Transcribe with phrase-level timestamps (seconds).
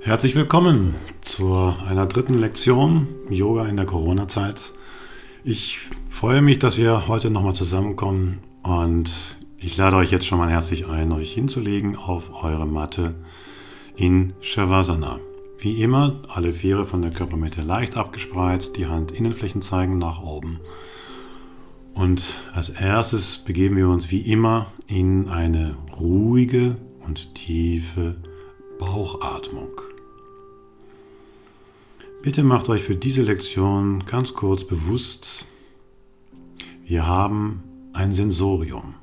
[0.00, 4.72] Herzlich willkommen zu einer dritten Lektion Yoga in der Corona-Zeit.
[5.42, 10.50] Ich freue mich, dass wir heute nochmal zusammenkommen und ich lade euch jetzt schon mal
[10.50, 13.16] herzlich ein, euch hinzulegen auf eure Matte
[13.96, 15.18] in Shavasana.
[15.58, 20.60] Wie immer, alle Viere von der Körpermitte leicht abgespreizt, die Handinnenflächen zeigen nach oben.
[21.92, 28.14] Und als erstes begeben wir uns wie immer in eine ruhige und tiefe
[28.78, 29.87] Bauchatmung.
[32.28, 35.46] Bitte macht euch für diese Lektion ganz kurz bewusst,
[36.84, 37.62] wir haben
[37.94, 38.96] ein Sensorium.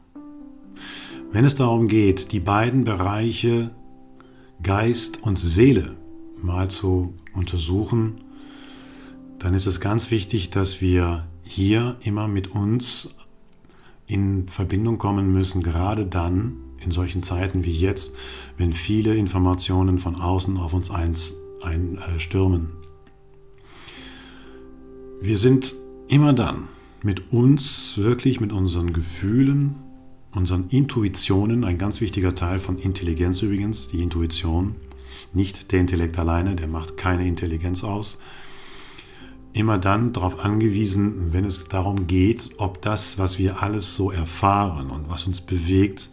[1.31, 3.71] Wenn es darum geht, die beiden Bereiche
[4.61, 5.97] Geist und Seele
[6.39, 8.17] mal zu untersuchen,
[9.39, 13.09] dann ist es ganz wichtig, dass wir hier immer mit uns
[14.05, 18.13] in Verbindung kommen müssen, gerade dann in solchen Zeiten wie jetzt,
[18.59, 22.84] wenn viele Informationen von außen auf uns einstürmen.
[25.21, 25.75] Wir sind
[26.07, 26.67] immer dann
[27.01, 29.75] mit uns, wirklich mit unseren Gefühlen,
[30.33, 34.75] unseren Intuitionen, ein ganz wichtiger Teil von Intelligenz übrigens, die Intuition,
[35.33, 38.17] nicht der Intellekt alleine, der macht keine Intelligenz aus,
[39.53, 44.89] immer dann darauf angewiesen, wenn es darum geht, ob das, was wir alles so erfahren
[44.89, 46.09] und was uns bewegt,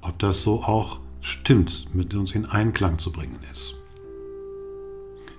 [0.00, 3.74] ob das so auch stimmt, mit uns in Einklang zu bringen ist.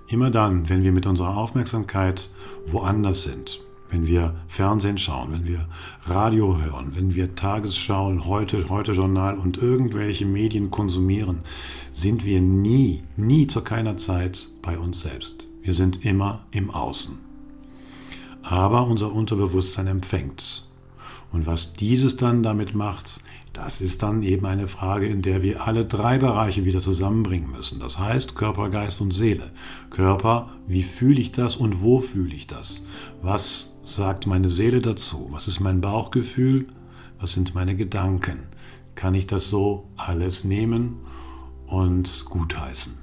[0.07, 2.29] Immer dann, wenn wir mit unserer Aufmerksamkeit
[2.71, 5.67] woanders sind, wenn wir Fernsehen schauen, wenn wir
[6.05, 11.39] Radio hören, wenn wir Tagesschau, heute, heute Journal und irgendwelche Medien konsumieren,
[11.93, 15.47] sind wir nie, nie zu keiner Zeit bei uns selbst.
[15.61, 17.17] Wir sind immer im Außen.
[18.41, 20.65] Aber unser Unterbewusstsein empfängt.
[21.33, 23.21] Und was dieses dann damit macht,
[23.57, 27.79] das ist dann eben eine Frage, in der wir alle drei Bereiche wieder zusammenbringen müssen.
[27.79, 29.51] Das heißt Körper, Geist und Seele.
[29.89, 32.83] Körper, wie fühle ich das und wo fühle ich das?
[33.23, 35.27] Was sagt meine Seele dazu?
[35.31, 36.67] Was ist mein Bauchgefühl?
[37.19, 38.41] Was sind meine Gedanken?
[38.93, 40.97] Kann ich das so alles nehmen
[41.65, 42.93] und gutheißen?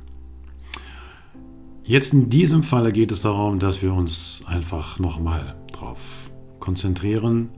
[1.82, 6.30] Jetzt in diesem Falle geht es darum, dass wir uns einfach nochmal darauf
[6.60, 7.50] konzentrieren,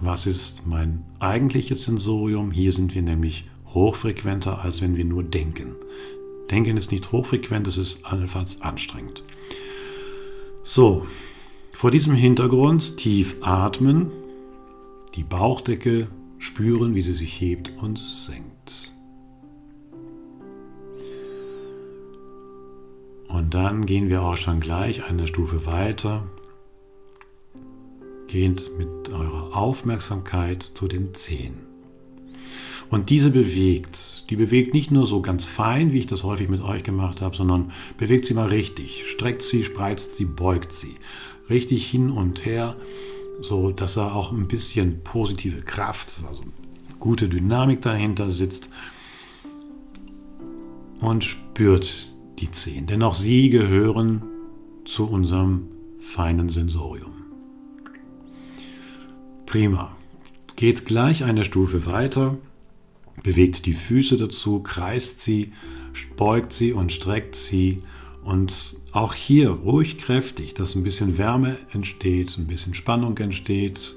[0.00, 2.50] was ist mein eigentliches Sensorium.
[2.50, 5.74] Hier sind wir nämlich hochfrequenter, als wenn wir nur denken.
[6.50, 9.24] Denken ist nicht hochfrequent, es ist allenfalls anstrengend.
[10.62, 11.06] So,
[11.72, 14.10] vor diesem Hintergrund tief atmen,
[15.14, 16.08] die Bauchdecke
[16.38, 18.92] spüren, wie sie sich hebt und senkt.
[23.28, 26.26] Und dann gehen wir auch schon gleich eine Stufe weiter.
[28.28, 31.54] Geht mit eurer Aufmerksamkeit zu den Zehen.
[32.88, 34.30] Und diese bewegt.
[34.30, 37.36] Die bewegt nicht nur so ganz fein, wie ich das häufig mit euch gemacht habe,
[37.36, 39.04] sondern bewegt sie mal richtig.
[39.06, 40.96] Streckt sie, spreizt sie, beugt sie
[41.48, 42.76] richtig hin und her,
[43.40, 46.42] so dass da auch ein bisschen positive Kraft, also
[46.98, 48.68] gute Dynamik dahinter sitzt
[51.00, 54.22] und spürt die Zehen, denn auch sie gehören
[54.84, 55.68] zu unserem
[56.00, 57.15] feinen Sensorium.
[59.46, 59.96] Prima.
[60.56, 62.36] Geht gleich eine Stufe weiter,
[63.22, 65.52] bewegt die Füße dazu, kreist sie,
[66.16, 67.82] beugt sie und streckt sie
[68.24, 73.96] und auch hier ruhig kräftig, dass ein bisschen Wärme entsteht, ein bisschen Spannung entsteht.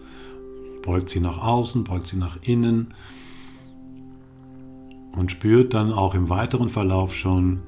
[0.84, 2.94] Beugt sie nach außen, beugt sie nach innen
[5.14, 7.64] und spürt dann auch im weiteren Verlauf schon,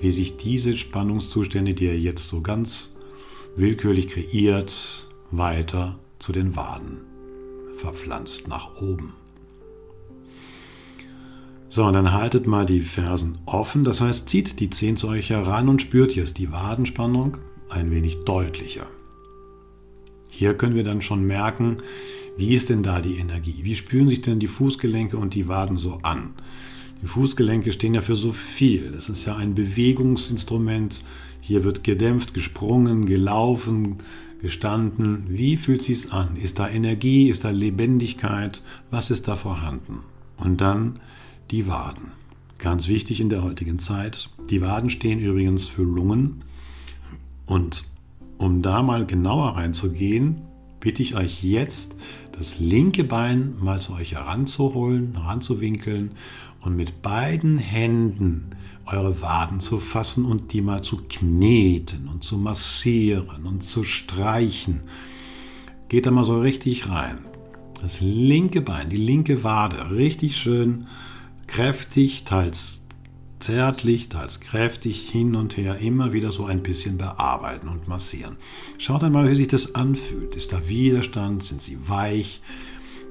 [0.00, 2.94] wie sich diese Spannungszustände, die er jetzt so ganz
[3.56, 7.15] willkürlich kreiert, weiter zu den Waden
[7.76, 9.14] verpflanzt nach oben.
[11.68, 15.30] So, und dann haltet mal die Fersen offen, das heißt, zieht die Zehen zu euch
[15.30, 17.38] heran und spürt jetzt die Wadenspannung
[17.68, 18.86] ein wenig deutlicher.
[20.30, 21.78] Hier können wir dann schon merken,
[22.36, 23.60] wie ist denn da die Energie?
[23.62, 26.34] Wie spüren sich denn die Fußgelenke und die Waden so an?
[27.02, 28.90] Die Fußgelenke stehen ja für so viel.
[28.92, 31.02] Das ist ja ein Bewegungsinstrument.
[31.40, 33.98] Hier wird gedämpft, gesprungen, gelaufen,
[34.46, 35.24] gestanden.
[35.28, 36.36] Wie fühlt sich's an?
[36.36, 37.28] Ist da Energie?
[37.30, 38.62] Ist da Lebendigkeit?
[38.92, 40.04] Was ist da vorhanden?
[40.36, 41.00] Und dann
[41.50, 42.12] die Waden.
[42.58, 44.30] Ganz wichtig in der heutigen Zeit.
[44.48, 46.44] Die Waden stehen übrigens für Lungen.
[47.46, 47.86] Und
[48.38, 50.42] um da mal genauer reinzugehen,
[50.78, 51.96] bitte ich euch jetzt,
[52.30, 56.12] das linke Bein mal zu euch heranzuholen, heranzuwinkeln
[56.60, 58.50] und mit beiden Händen
[58.86, 64.82] eure Waden zu fassen und die mal zu kneten und zu massieren und zu streichen.
[65.88, 67.18] Geht da mal so richtig rein.
[67.80, 70.86] Das linke Bein, die linke Wade, richtig schön
[71.46, 72.82] kräftig, teils
[73.38, 78.36] zärtlich, teils kräftig hin und her immer wieder so ein bisschen bearbeiten und massieren.
[78.78, 80.34] Schaut einmal, wie sich das anfühlt.
[80.34, 81.42] Ist da Widerstand?
[81.42, 82.40] Sind sie weich?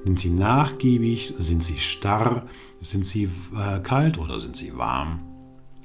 [0.04, 1.34] Sind sie nachgiebig?
[1.38, 2.46] Sind sie starr?
[2.80, 5.20] Sind sie äh, kalt oder sind sie warm?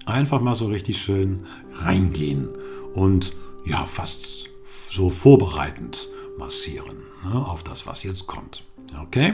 [0.05, 2.49] Einfach mal so richtig schön reingehen
[2.93, 3.33] und
[3.65, 4.49] ja, fast
[4.91, 8.63] so vorbereitend massieren ne, auf das, was jetzt kommt.
[9.01, 9.33] Okay?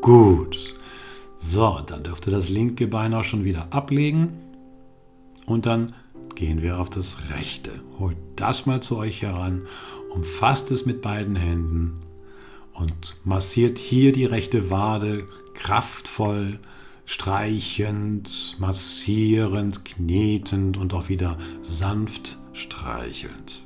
[0.00, 0.74] Gut.
[1.38, 4.32] So, dann dürft ihr das linke Bein auch schon wieder ablegen.
[5.46, 5.92] Und dann
[6.34, 7.70] gehen wir auf das rechte.
[7.98, 9.66] Holt das mal zu euch heran,
[10.10, 12.00] umfasst es mit beiden Händen
[12.72, 16.58] und massiert hier die rechte Wade kraftvoll,
[17.06, 23.64] streichend, massierend, knetend und auch wieder sanft streichelnd.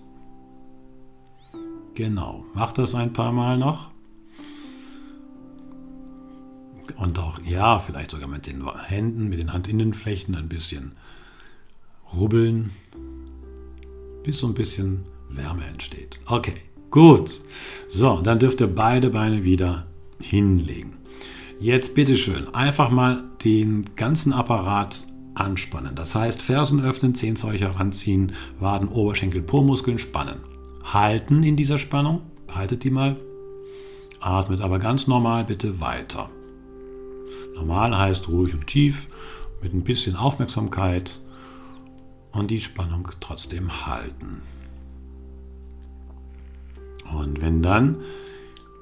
[1.94, 3.90] Genau, macht das ein paar Mal noch.
[6.96, 10.93] Und auch, ja, vielleicht sogar mit den Händen, mit den Handinnenflächen ein bisschen
[12.12, 12.70] rubbeln,
[14.22, 16.20] bis so ein bisschen Wärme entsteht.
[16.26, 16.56] Okay,
[16.90, 17.40] gut.
[17.88, 19.86] So, dann dürft ihr beide Beine wieder
[20.20, 20.98] hinlegen.
[21.58, 25.94] Jetzt bitteschön, einfach mal den ganzen Apparat anspannen.
[25.94, 30.40] Das heißt, Fersen öffnen, Zehen zu euch heranziehen, Waden, Oberschenkel, Po-Muskeln spannen.
[30.84, 32.22] Halten in dieser Spannung,
[32.52, 33.16] haltet die mal.
[34.20, 36.28] Atmet aber ganz normal bitte weiter.
[37.54, 39.08] Normal heißt ruhig und tief,
[39.62, 41.20] mit ein bisschen Aufmerksamkeit
[42.32, 44.43] und die Spannung trotzdem halten.
[47.12, 48.02] Und wenn dann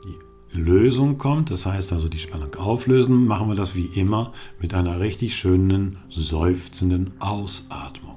[0.05, 4.75] die Lösung kommt, das heißt also die Spannung auflösen, machen wir das wie immer mit
[4.75, 8.17] einer richtig schönen, seufzenden Ausatmung.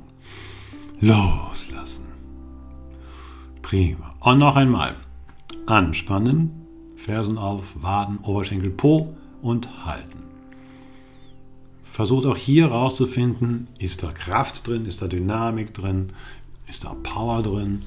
[1.02, 2.06] Loslassen.
[3.62, 4.16] Prima.
[4.20, 4.96] Und noch einmal.
[5.66, 6.52] Anspannen,
[6.96, 10.20] Fersen auf, Waden, Oberschenkel, Po und halten.
[11.84, 16.14] Versucht auch hier rauszufinden, ist da Kraft drin, ist da Dynamik drin,
[16.68, 17.82] ist da Power drin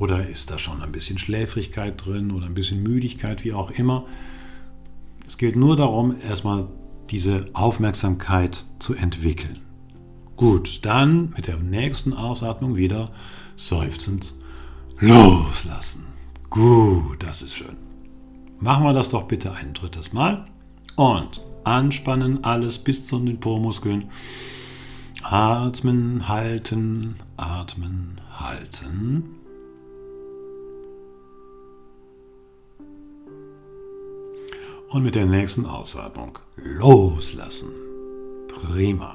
[0.00, 4.06] oder ist da schon ein bisschen Schläfrigkeit drin oder ein bisschen Müdigkeit, wie auch immer.
[5.26, 6.66] Es geht nur darum, erstmal
[7.10, 9.60] diese Aufmerksamkeit zu entwickeln.
[10.36, 13.10] Gut, dann mit der nächsten Ausatmung wieder
[13.56, 14.32] seufzend
[14.98, 16.06] loslassen.
[16.48, 17.76] Gut, das ist schön.
[18.58, 20.46] Machen wir das doch bitte ein drittes Mal.
[20.96, 24.06] Und anspannen alles bis zu den Po-Muskeln.
[25.22, 29.39] Atmen, halten, atmen, halten.
[34.90, 37.68] Und mit der nächsten Ausatmung loslassen.
[38.48, 39.14] Prima.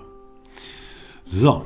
[1.26, 1.66] So,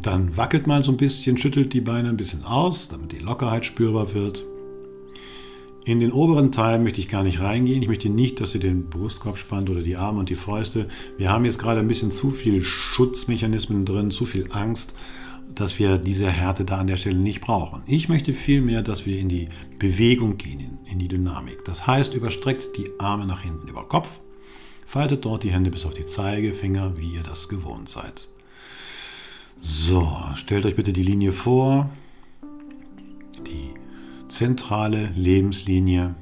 [0.00, 3.64] dann wackelt mal so ein bisschen, schüttelt die Beine ein bisschen aus, damit die Lockerheit
[3.64, 4.44] spürbar wird.
[5.84, 7.82] In den oberen Teil möchte ich gar nicht reingehen.
[7.82, 10.86] Ich möchte nicht, dass ihr den Brustkorb spannt oder die Arme und die Fäuste.
[11.16, 14.94] Wir haben jetzt gerade ein bisschen zu viel Schutzmechanismen drin, zu viel Angst,
[15.60, 17.82] dass wir diese Härte da an der Stelle nicht brauchen.
[17.86, 21.64] Ich möchte vielmehr, dass wir in die Bewegung gehen, in die Dynamik.
[21.64, 24.20] Das heißt, überstreckt die Arme nach hinten über Kopf,
[24.86, 28.28] faltet dort die Hände bis auf die Zeigefinger, wie ihr das gewohnt seid.
[29.60, 31.90] So, stellt euch bitte die Linie vor,
[34.28, 36.14] zentrale Lebenslinie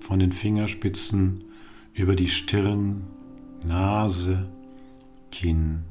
[0.00, 1.44] von den Fingerspitzen
[1.92, 3.04] über die Stirn,
[3.64, 4.48] Nase,
[5.30, 5.84] Kinn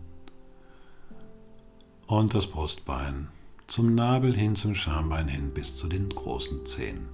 [2.07, 3.27] und das Brustbein
[3.67, 7.09] zum Nabel hin, zum Schambein hin bis zu den großen Zehen.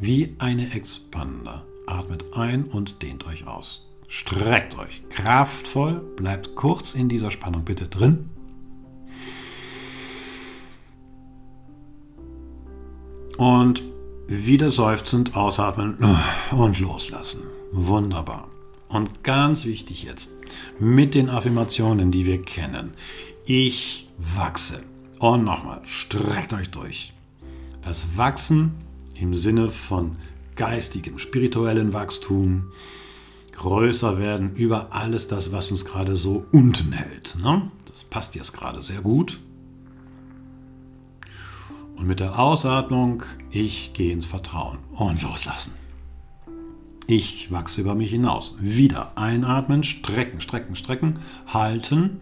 [0.00, 1.64] Wie eine Expander.
[1.86, 3.88] Atmet ein und dehnt euch aus.
[4.06, 8.28] Streckt euch kraftvoll, bleibt kurz in dieser Spannung bitte drin.
[13.38, 13.82] Und
[14.26, 15.96] wieder seufzend ausatmen
[16.50, 17.42] und loslassen.
[17.72, 18.48] Wunderbar.
[18.88, 20.30] Und ganz wichtig jetzt,
[20.80, 22.92] mit den Affirmationen, die wir kennen.
[23.46, 24.82] Ich wachse.
[25.18, 27.12] Und nochmal, streckt euch durch.
[27.82, 28.72] Das Wachsen
[29.18, 30.16] im Sinne von
[30.56, 32.72] geistigem, spirituellen Wachstum,
[33.52, 37.36] größer werden über alles das, was uns gerade so unten hält.
[37.42, 37.70] Ne?
[37.86, 39.38] Das passt jetzt gerade sehr gut.
[41.96, 45.72] Und mit der Ausatmung, ich gehe ins Vertrauen und loslassen.
[47.06, 48.54] Ich wachse über mich hinaus.
[48.60, 52.20] Wieder einatmen, strecken, strecken, strecken, halten.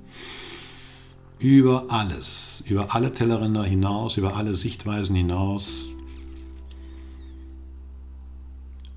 [1.38, 5.94] Über alles, über alle Tellerränder hinaus, über alle Sichtweisen hinaus.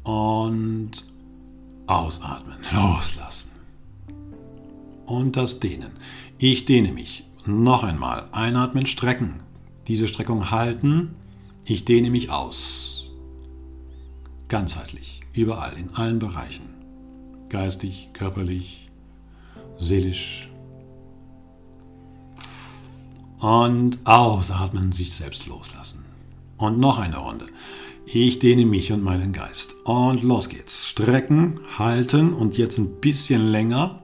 [0.03, 0.91] Und
[1.87, 3.51] ausatmen, loslassen.
[5.05, 5.91] Und das Dehnen.
[6.37, 7.25] Ich dehne mich.
[7.45, 8.25] Noch einmal.
[8.31, 9.41] Einatmen, strecken
[9.87, 11.15] diese Streckung halten.
[11.65, 13.09] Ich dehne mich aus.
[14.47, 16.69] Ganzheitlich, überall, in allen Bereichen.
[17.49, 18.89] Geistig, körperlich,
[19.77, 20.49] seelisch,
[23.41, 26.05] Und ausatmen, sich selbst loslassen.
[26.57, 27.47] Und noch eine Runde.
[28.05, 29.75] Ich dehne mich und meinen Geist.
[29.83, 30.87] Und los geht's.
[30.87, 34.03] Strecken, halten und jetzt ein bisschen länger.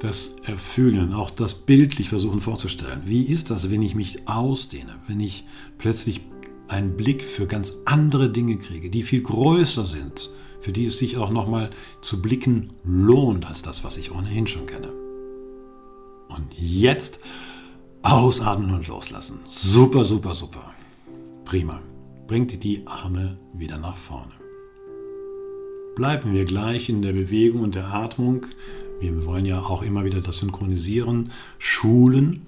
[0.00, 3.02] Das Erfühlen, auch das bildlich versuchen vorzustellen.
[3.04, 5.44] Wie ist das, wenn ich mich ausdehne, wenn ich
[5.78, 6.22] plötzlich
[6.66, 11.16] einen Blick für ganz andere Dinge kriege, die viel größer sind, für die es sich
[11.18, 11.70] auch nochmal
[12.00, 15.01] zu blicken lohnt als das, was ich ohnehin schon kenne.
[16.36, 17.20] Und jetzt
[18.02, 19.40] ausatmen und loslassen.
[19.48, 20.72] Super, super, super.
[21.44, 21.80] Prima.
[22.26, 24.32] Bringt die Arme wieder nach vorne.
[25.96, 28.46] Bleiben wir gleich in der Bewegung und der Atmung.
[29.00, 32.46] Wir wollen ja auch immer wieder das Synchronisieren schulen.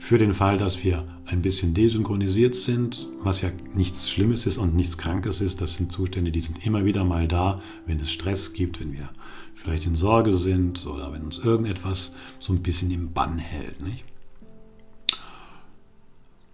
[0.00, 4.74] Für den Fall, dass wir ein bisschen desynchronisiert sind, was ja nichts Schlimmes ist und
[4.74, 8.54] nichts Krankes ist, das sind Zustände, die sind immer wieder mal da, wenn es Stress
[8.54, 9.10] gibt, wenn wir
[9.54, 13.82] vielleicht in Sorge sind oder wenn uns irgendetwas so ein bisschen im Bann hält.
[13.82, 14.04] Nicht?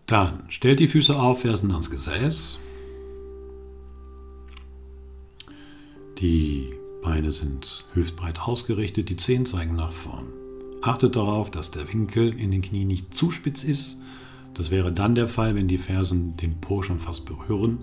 [0.07, 2.59] Dann stellt die Füße auf, Fersen ans Gesäß.
[6.19, 10.27] Die Beine sind hüftbreit ausgerichtet, die Zehen zeigen nach vorn.
[10.87, 13.99] Achtet darauf, dass der Winkel in den Knien nicht zu spitz ist.
[14.55, 17.79] Das wäre dann der Fall, wenn die Fersen den Po schon fast berühren.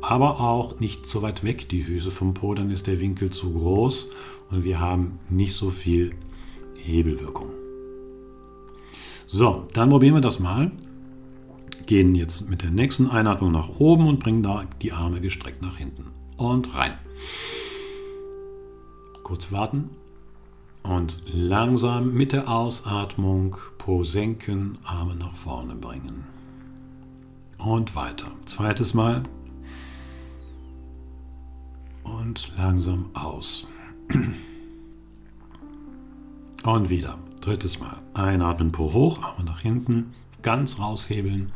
[0.00, 3.52] Aber auch nicht so weit weg, die Füße vom Po, dann ist der Winkel zu
[3.52, 4.08] groß
[4.50, 6.14] und wir haben nicht so viel
[6.76, 7.50] Hebelwirkung.
[9.28, 10.72] So, dann probieren wir das mal
[11.86, 15.76] gehen jetzt mit der nächsten Einatmung nach oben und bringen da die Arme gestreckt nach
[15.76, 16.06] hinten.
[16.36, 16.92] Und rein.
[19.22, 19.90] Kurz warten.
[20.82, 26.24] Und langsam mit der Ausatmung Po senken, Arme nach vorne bringen.
[27.58, 28.32] Und weiter.
[28.44, 29.22] Zweites Mal.
[32.02, 33.66] Und langsam aus.
[36.64, 37.18] Und wieder.
[37.40, 38.00] Drittes Mal.
[38.14, 41.52] Einatmen, Po hoch, Arme nach hinten ganz raushebeln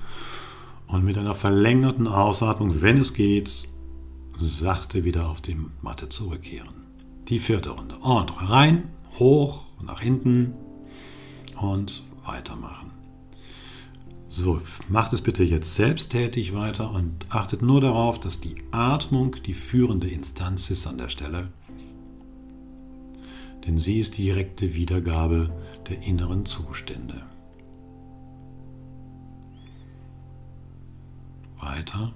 [0.86, 3.68] und mit einer verlängerten Ausatmung, wenn es geht,
[4.38, 6.86] sachte wieder auf die Matte zurückkehren.
[7.28, 7.96] Die vierte Runde.
[7.96, 10.54] Und rein, hoch, nach hinten
[11.60, 12.90] und weitermachen.
[14.28, 19.54] So, macht es bitte jetzt selbsttätig weiter und achtet nur darauf, dass die Atmung die
[19.54, 21.48] führende Instanz ist an der Stelle.
[23.66, 25.50] Denn sie ist die direkte Wiedergabe
[25.88, 27.22] der inneren Zustände.
[31.66, 32.12] weiter.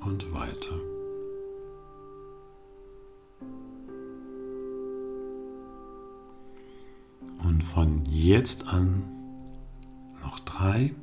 [0.00, 0.93] Und weiter.
[7.44, 9.02] Und von jetzt an
[10.22, 10.94] noch drei.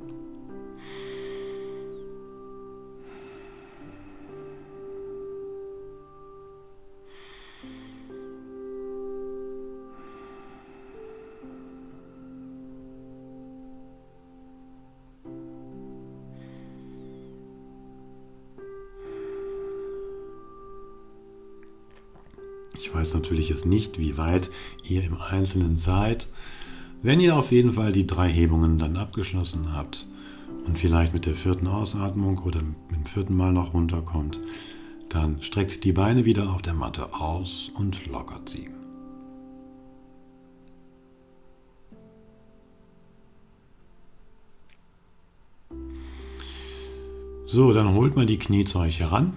[22.82, 24.50] Ich weiß natürlich jetzt nicht, wie weit
[24.82, 26.26] ihr im Einzelnen seid.
[27.00, 30.08] Wenn ihr auf jeden Fall die drei Hebungen dann abgeschlossen habt
[30.66, 34.40] und vielleicht mit der vierten Ausatmung oder mit dem vierten Mal noch runterkommt,
[35.08, 38.68] dann streckt die Beine wieder auf der Matte aus und lockert sie.
[47.46, 49.34] So, dann holt man die Knie zu euch heran,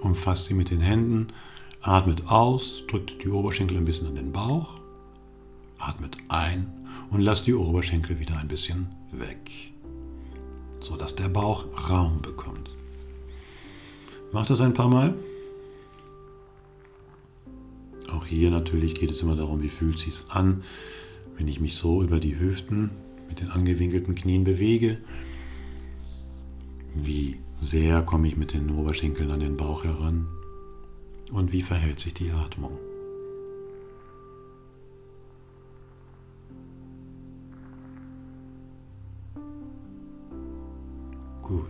[0.00, 1.28] umfasst sie mit den Händen
[1.82, 4.80] Atmet aus, drückt die Oberschenkel ein bisschen an den Bauch.
[5.78, 6.70] Atmet ein
[7.10, 9.72] und lasst die Oberschenkel wieder ein bisschen weg,
[10.80, 12.70] sodass der Bauch Raum bekommt.
[14.32, 15.14] Macht das ein paar Mal.
[18.12, 20.62] Auch hier natürlich geht es immer darum, wie fühlt es sich an,
[21.38, 22.90] wenn ich mich so über die Hüften
[23.26, 24.98] mit den angewinkelten Knien bewege.
[26.94, 30.26] Wie sehr komme ich mit den Oberschenkeln an den Bauch heran?
[31.30, 32.78] Und wie verhält sich die Atmung?
[41.42, 41.66] Gut.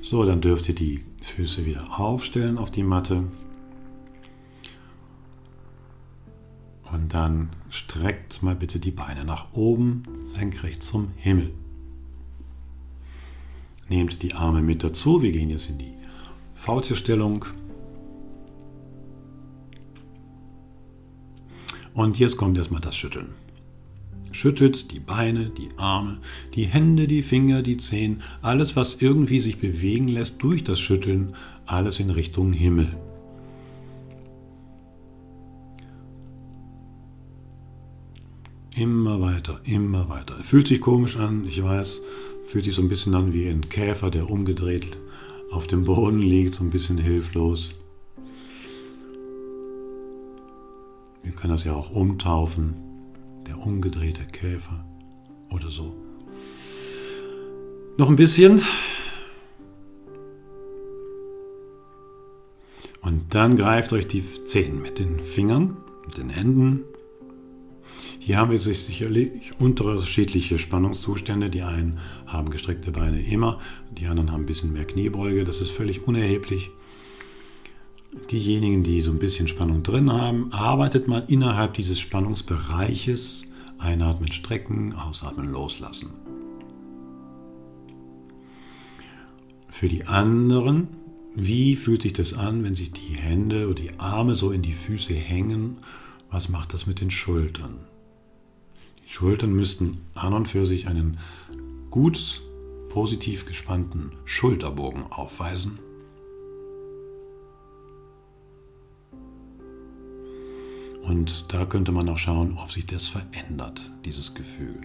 [0.00, 3.24] So, dann dürft ihr die Füße wieder aufstellen auf die Matte.
[6.92, 11.54] Und dann streckt mal bitte die Beine nach oben, senkrecht zum Himmel.
[13.88, 15.22] Nehmt die Arme mit dazu.
[15.22, 15.92] Wir gehen jetzt in die
[16.54, 17.44] Faultierstellung.
[21.94, 23.34] Und jetzt kommt erstmal das Schütteln.
[24.30, 26.18] Schüttelt die Beine, die Arme,
[26.54, 31.34] die Hände, die Finger, die Zehen, alles, was irgendwie sich bewegen lässt durch das Schütteln,
[31.66, 32.96] alles in Richtung Himmel.
[38.74, 40.34] Immer weiter, immer weiter.
[40.42, 42.00] Fühlt sich komisch an, ich weiß,
[42.52, 44.98] fühlt sich so ein bisschen an wie ein Käfer, der umgedreht
[45.50, 47.76] auf dem Boden liegt, so ein bisschen hilflos.
[51.22, 52.74] Wir können das ja auch umtaufen,
[53.46, 54.84] der umgedrehte Käfer
[55.50, 55.96] oder so.
[57.96, 58.60] Noch ein bisschen.
[63.00, 66.82] Und dann greift euch die Zehen mit den Fingern, mit den Händen
[68.24, 71.50] hier haben wir sicherlich unterschiedliche Spannungszustände.
[71.50, 73.58] Die einen haben gestreckte Beine immer,
[73.90, 75.44] die anderen haben ein bisschen mehr Kniebeuge.
[75.44, 76.70] Das ist völlig unerheblich.
[78.30, 83.46] Diejenigen, die so ein bisschen Spannung drin haben, arbeitet mal innerhalb dieses Spannungsbereiches.
[83.78, 86.10] Einatmen, strecken, ausatmen, loslassen.
[89.68, 90.86] Für die anderen,
[91.34, 94.74] wie fühlt sich das an, wenn sich die Hände oder die Arme so in die
[94.74, 95.78] Füße hängen?
[96.30, 97.80] Was macht das mit den Schultern?
[99.04, 101.18] Die Schultern müssten an und für sich einen
[101.90, 102.42] gut
[102.88, 105.78] positiv gespannten Schulterbogen aufweisen.
[111.02, 114.80] Und da könnte man auch schauen, ob sich das verändert, dieses Gefühl.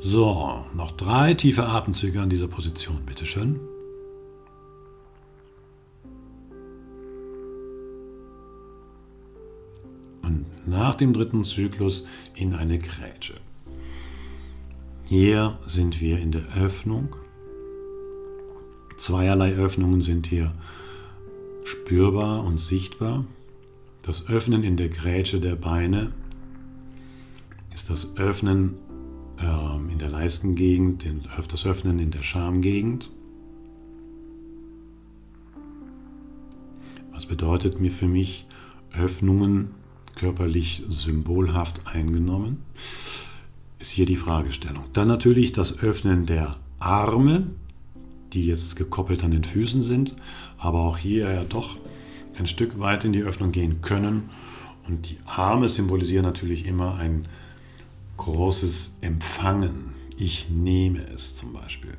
[0.00, 3.60] So, noch drei tiefe Atemzüge an dieser Position, bitteschön.
[10.22, 10.46] Schön.
[10.66, 13.34] nach dem dritten Zyklus in eine Grätsche.
[15.08, 17.16] Hier sind wir in der Öffnung.
[18.96, 20.54] Zweierlei Öffnungen sind hier
[21.64, 23.24] spürbar und sichtbar.
[24.02, 26.12] Das Öffnen in der Grätsche der Beine
[27.74, 28.74] ist das Öffnen
[29.38, 31.06] äh, in der Leistengegend,
[31.48, 33.10] das Öffnen in der Schamgegend.
[37.12, 38.46] Was bedeutet mir für mich
[38.92, 39.74] Öffnungen
[40.20, 42.58] körperlich symbolhaft eingenommen,
[43.78, 44.84] ist hier die Fragestellung.
[44.92, 47.46] Dann natürlich das Öffnen der Arme,
[48.34, 50.14] die jetzt gekoppelt an den Füßen sind,
[50.58, 51.78] aber auch hier ja doch
[52.38, 54.28] ein Stück weit in die Öffnung gehen können.
[54.86, 57.26] Und die Arme symbolisieren natürlich immer ein
[58.18, 59.94] großes Empfangen.
[60.18, 61.94] Ich nehme es zum Beispiel.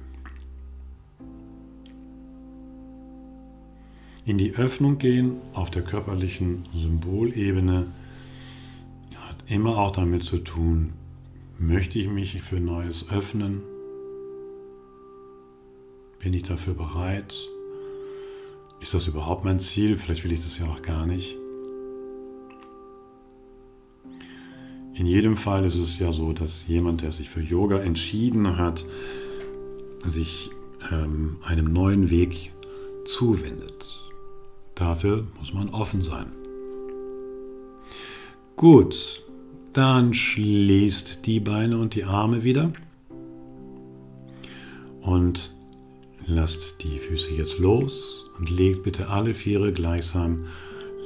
[4.25, 7.87] In die Öffnung gehen auf der körperlichen Symbolebene
[9.51, 10.93] immer auch damit zu tun,
[11.59, 13.61] möchte ich mich für Neues öffnen?
[16.19, 17.35] Bin ich dafür bereit?
[18.79, 19.97] Ist das überhaupt mein Ziel?
[19.97, 21.37] Vielleicht will ich das ja auch gar nicht.
[24.93, 28.85] In jedem Fall ist es ja so, dass jemand, der sich für Yoga entschieden hat,
[30.05, 30.49] sich
[30.91, 32.53] ähm, einem neuen Weg
[33.05, 33.99] zuwendet.
[34.75, 36.31] Dafür muss man offen sein.
[38.55, 39.23] Gut,
[39.73, 42.71] dann schließt die Beine und die Arme wieder
[45.01, 45.53] und
[46.25, 50.45] lasst die Füße jetzt los und legt bitte alle Viere gleichsam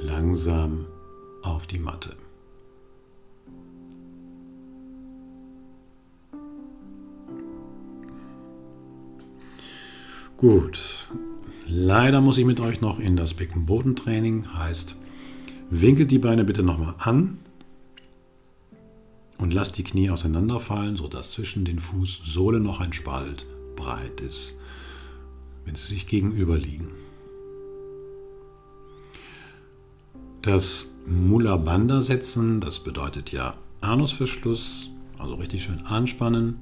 [0.02, 0.86] langsam
[1.42, 2.14] auf die Matte.
[10.36, 11.08] Gut,
[11.66, 14.96] leider muss ich mit euch noch in das Beckenbodentraining, heißt,
[15.70, 17.38] winkelt die Beine bitte nochmal an
[19.38, 23.46] und lasst die Knie auseinanderfallen, sodass zwischen den Fußsohlen noch ein Spalt
[23.76, 24.54] breit ist,
[25.64, 26.88] wenn sie sich gegenüber liegen.
[30.42, 36.60] Das Mula setzen, das bedeutet ja Anusverschluss, also richtig schön anspannen.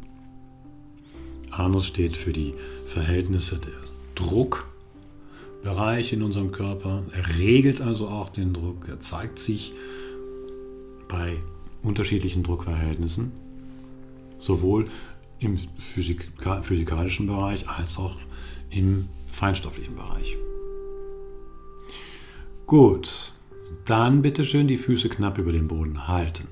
[1.51, 2.55] Anus steht für die
[2.87, 3.73] Verhältnisse der
[4.15, 7.05] Druckbereiche in unserem Körper.
[7.13, 8.89] Er regelt also auch den Druck.
[8.89, 9.73] Er zeigt sich
[11.09, 11.39] bei
[11.85, 13.33] unterschiedlichen Druckverhältnissen,
[14.39, 14.89] sowohl
[15.39, 16.31] im Physik
[16.63, 18.19] physikalischen Bereich als auch
[18.71, 20.37] im feinstofflichen Bereich.
[22.67, 23.33] Gut,
[23.85, 26.49] dann bitte schön die Füße knapp über den Boden halten.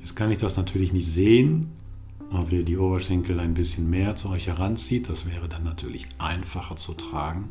[0.00, 1.70] Jetzt kann ich das natürlich nicht sehen,
[2.30, 5.08] ob ihr die Oberschenkel ein bisschen mehr zu euch heranzieht.
[5.08, 7.50] Das wäre dann natürlich einfacher zu tragen.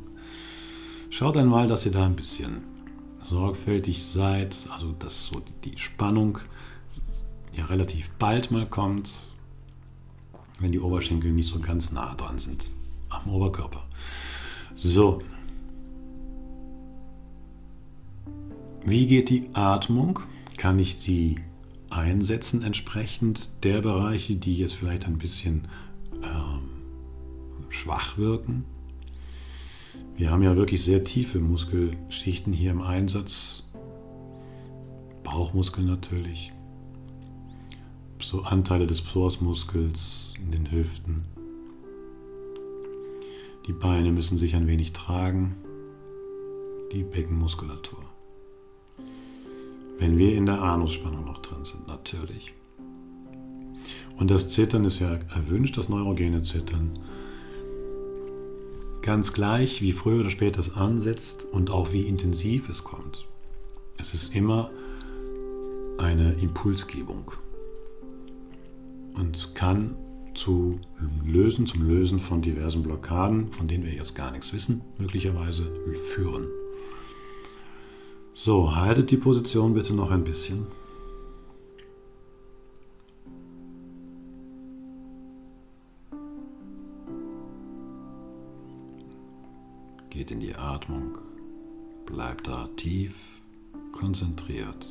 [1.10, 2.64] Schaut einmal, dass ihr da ein bisschen
[3.30, 6.40] sorgfältig seid, also dass so die Spannung
[7.56, 9.12] ja relativ bald mal kommt,
[10.60, 12.70] wenn die Oberschenkel nicht so ganz nah dran sind
[13.10, 13.84] am Oberkörper.
[14.76, 15.22] So.
[18.84, 20.22] Wie geht die Atmung?
[20.58, 21.38] kann ich sie
[21.90, 25.68] einsetzen entsprechend der Bereiche, die jetzt vielleicht ein bisschen
[26.22, 26.70] ähm,
[27.70, 28.66] schwach wirken.
[30.18, 33.64] Wir haben ja wirklich sehr tiefe Muskelschichten hier im Einsatz.
[35.24, 36.52] Bauchmuskel natürlich.
[38.20, 41.26] So Anteile des Psoasmuskels in den Hüften.
[43.68, 45.56] Die Beine müssen sich ein wenig tragen.
[46.94, 48.04] Die Beckenmuskulatur.
[50.00, 52.54] Wenn wir in der Anusspannung noch drin sind, natürlich.
[54.16, 56.98] Und das Zittern ist ja erwünscht, das neurogene Zittern.
[59.08, 63.26] Ganz gleich, wie früher oder später es ansetzt und auch wie intensiv es kommt.
[63.98, 64.70] Es ist immer
[65.98, 67.32] eine Impulsgebung
[69.16, 69.96] und kann
[70.34, 70.82] zu
[71.26, 76.48] lösen, zum Lösen von diversen Blockaden, von denen wir jetzt gar nichts wissen, möglicherweise führen.
[78.34, 80.68] So, haltet die Position bitte noch ein bisschen.
[90.18, 91.20] Geht in die Atmung,
[92.08, 93.14] bleibt da tief
[93.92, 94.90] konzentriert.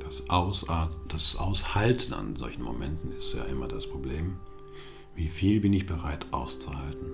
[0.00, 4.40] Das, Ausatmen, das Aushalten an solchen Momenten ist ja immer das Problem.
[5.14, 7.12] Wie viel bin ich bereit auszuhalten?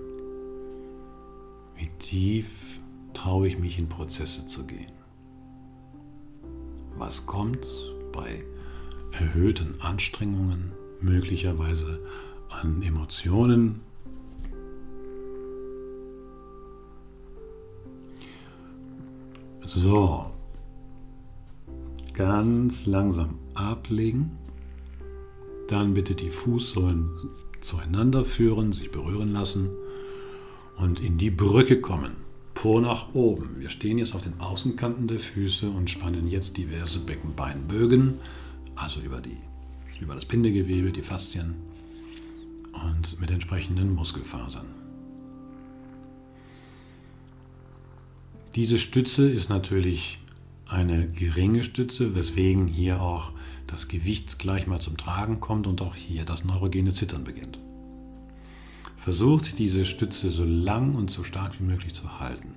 [1.75, 2.79] Wie tief
[3.13, 4.93] traue ich mich in Prozesse zu gehen?
[6.97, 7.67] Was kommt
[8.11, 8.43] bei
[9.19, 11.99] erhöhten Anstrengungen, möglicherweise
[12.49, 13.81] an Emotionen?
[19.65, 20.27] So,
[22.13, 24.31] ganz langsam ablegen.
[25.67, 27.09] Dann bitte die Fußsohlen
[27.61, 29.69] zueinander führen, sich berühren lassen
[30.77, 32.11] und in die Brücke kommen.
[32.53, 33.55] Po nach oben.
[33.59, 38.19] Wir stehen jetzt auf den Außenkanten der Füße und spannen jetzt diverse Beckenbeinbögen,
[38.75, 39.37] also über, die,
[39.99, 41.55] über das Bindegewebe, die Faszien
[42.73, 44.67] und mit entsprechenden Muskelfasern.
[48.55, 50.19] Diese Stütze ist natürlich
[50.67, 53.31] eine geringe Stütze, weswegen hier auch
[53.67, 57.59] das Gewicht gleich mal zum Tragen kommt und auch hier das neurogene Zittern beginnt.
[58.97, 62.55] Versucht diese Stütze so lang und so stark wie möglich zu halten.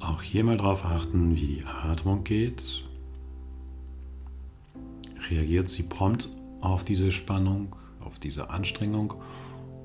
[0.00, 2.84] Auch hier mal darauf achten, wie die Atmung geht.
[5.28, 6.28] Reagiert sie prompt
[6.60, 9.14] auf diese Spannung, auf diese Anstrengung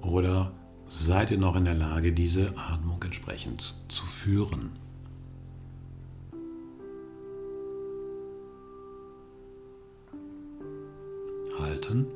[0.02, 0.54] oder
[0.88, 4.72] seid ihr noch in der Lage, diese Atmung entsprechend zu führen.
[11.60, 12.08] Halten.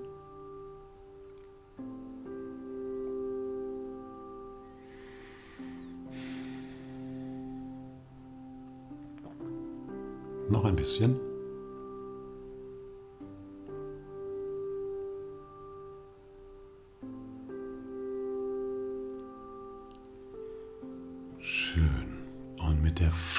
[10.49, 11.19] Noch ein bisschen.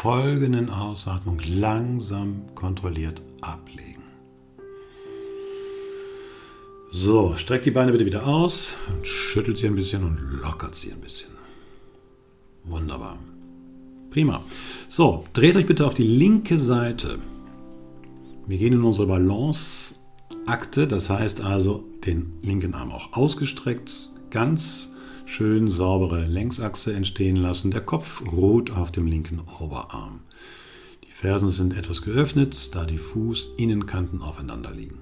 [0.01, 4.03] folgenden Ausatmung langsam kontrolliert ablegen.
[6.91, 11.03] So, streckt die Beine bitte wieder aus, schüttelt sie ein bisschen und lockert sie ein
[11.03, 11.29] bisschen.
[12.65, 13.19] Wunderbar.
[14.11, 14.43] Prima.
[14.89, 17.21] So, dreht euch bitte auf die linke Seite.
[18.47, 24.91] Wir gehen in unsere Balanceakte, das heißt also den linken Arm auch ausgestreckt, ganz
[25.27, 27.71] schön saubere Längsachse entstehen lassen.
[27.71, 30.23] Der Kopf ruht auf dem linken Oberarm.
[31.05, 34.99] Die Fersen sind etwas geöffnet, da die Fußinnenkanten aufeinander liegen.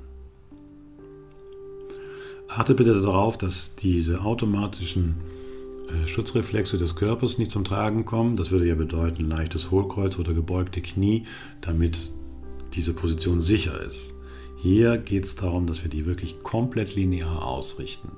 [2.48, 5.16] Achte bitte darauf, dass diese automatischen
[6.06, 8.36] Schutzreflexe des Körpers nicht zum Tragen kommen.
[8.36, 11.24] Das würde ja bedeuten leichtes Hohlkreuz oder gebeugte Knie,
[11.60, 12.10] damit
[12.74, 14.12] diese Position sicher ist.
[14.56, 18.10] Hier geht es darum, dass wir die wirklich komplett linear ausrichten.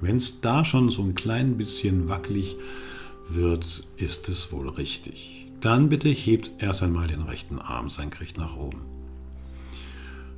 [0.00, 2.56] Wenn es da schon so ein klein bisschen wackelig
[3.28, 5.46] wird, ist es wohl richtig.
[5.60, 8.82] Dann bitte hebt erst einmal den rechten Arm senkrecht nach oben.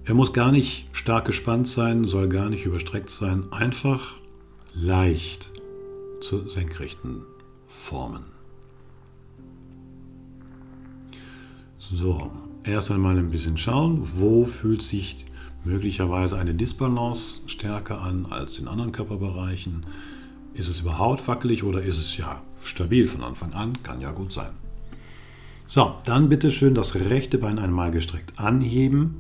[0.05, 4.15] Er muss gar nicht stark gespannt sein, soll gar nicht überstreckt sein, einfach
[4.73, 5.51] leicht
[6.21, 7.23] zu senkrechten
[7.67, 8.25] formen.
[11.79, 12.33] So,
[12.65, 15.27] erst einmal ein bisschen schauen, wo fühlt sich
[15.65, 19.87] möglicherweise eine Disbalance stärker an als in anderen Körperbereichen.
[20.55, 23.83] Ist es überhaupt wackelig oder ist es ja stabil von Anfang an?
[23.83, 24.51] Kann ja gut sein.
[25.69, 29.17] So, dann bitte schön das rechte Bein einmal gestreckt anheben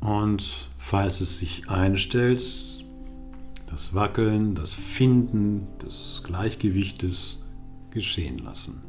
[0.00, 2.81] Und falls es sich einstellt,
[3.72, 7.42] das Wackeln, das Finden des Gleichgewichtes
[7.90, 8.82] geschehen lassen.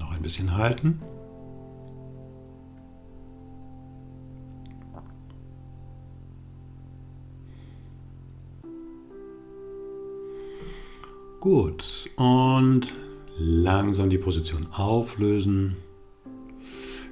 [0.00, 0.98] Noch ein bisschen halten.
[11.38, 12.96] Gut, und
[13.38, 15.76] langsam die Position auflösen.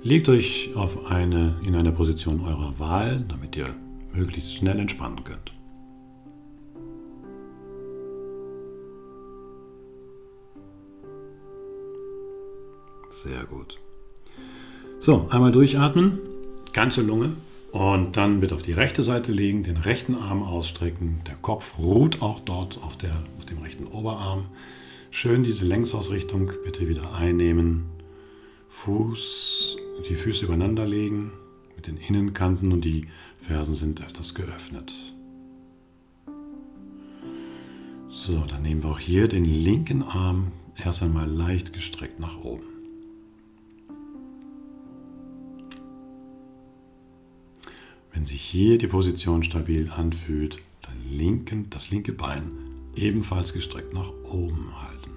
[0.02, 3.74] Legt euch auf eine, in eine Position eurer Wahl, damit ihr
[4.12, 5.52] möglichst schnell entspannen könnt.
[13.10, 13.78] Sehr gut.
[15.00, 16.18] So, einmal durchatmen,
[16.72, 17.32] ganze Lunge.
[17.72, 21.20] Und dann wird auf die rechte Seite legen, den rechten Arm ausstrecken.
[21.26, 24.46] Der Kopf ruht auch dort auf, der, auf dem rechten Oberarm.
[25.18, 27.87] Schön diese Längsausrichtung bitte wieder einnehmen.
[28.68, 31.33] Fuß, die Füße übereinander legen
[31.74, 33.07] mit den Innenkanten und die
[33.40, 34.92] Fersen sind etwas geöffnet.
[38.11, 40.52] So, dann nehmen wir auch hier den linken Arm
[40.85, 42.66] erst einmal leicht gestreckt nach oben.
[48.12, 52.65] Wenn sich hier die Position stabil anfühlt, dann linken, das linke Bein
[52.96, 55.11] ebenfalls gestreckt nach oben halten.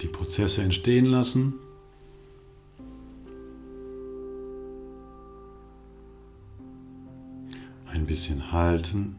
[0.00, 1.54] Die Prozesse entstehen lassen.
[7.86, 9.16] Ein bisschen halten.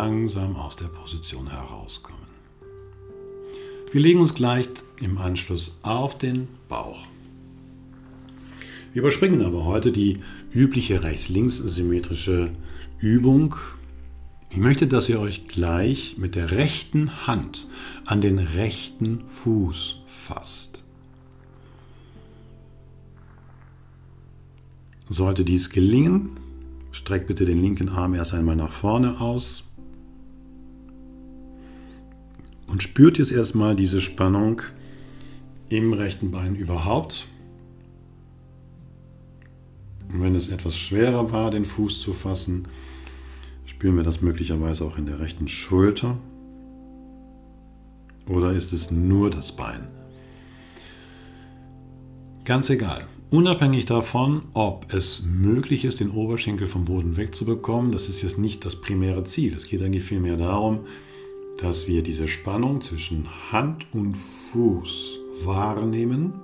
[0.00, 2.30] Langsam aus der Position herauskommen.
[3.92, 4.66] Wir legen uns gleich
[4.98, 7.06] im Anschluss auf den Bauch.
[8.94, 10.20] Wir überspringen aber heute die
[10.54, 12.50] übliche rechts-links-symmetrische
[12.98, 13.56] Übung.
[14.48, 17.68] Ich möchte, dass ihr euch gleich mit der rechten Hand
[18.06, 20.82] an den rechten Fuß fasst.
[25.10, 26.30] Sollte dies gelingen,
[26.92, 29.69] Streck bitte den linken Arm erst einmal nach vorne aus.
[32.70, 34.62] Und spürt jetzt erstmal diese Spannung
[35.70, 37.26] im rechten Bein überhaupt.
[40.12, 42.68] Und wenn es etwas schwerer war, den Fuß zu fassen,
[43.66, 46.16] spüren wir das möglicherweise auch in der rechten Schulter.
[48.28, 49.88] Oder ist es nur das Bein?
[52.44, 53.06] Ganz egal.
[53.30, 58.64] Unabhängig davon, ob es möglich ist, den Oberschenkel vom Boden wegzubekommen, das ist jetzt nicht
[58.64, 59.54] das primäre Ziel.
[59.54, 60.80] Es geht eigentlich vielmehr darum,
[61.60, 66.40] dass wir diese Spannung zwischen Hand und Fuß wahrnehmen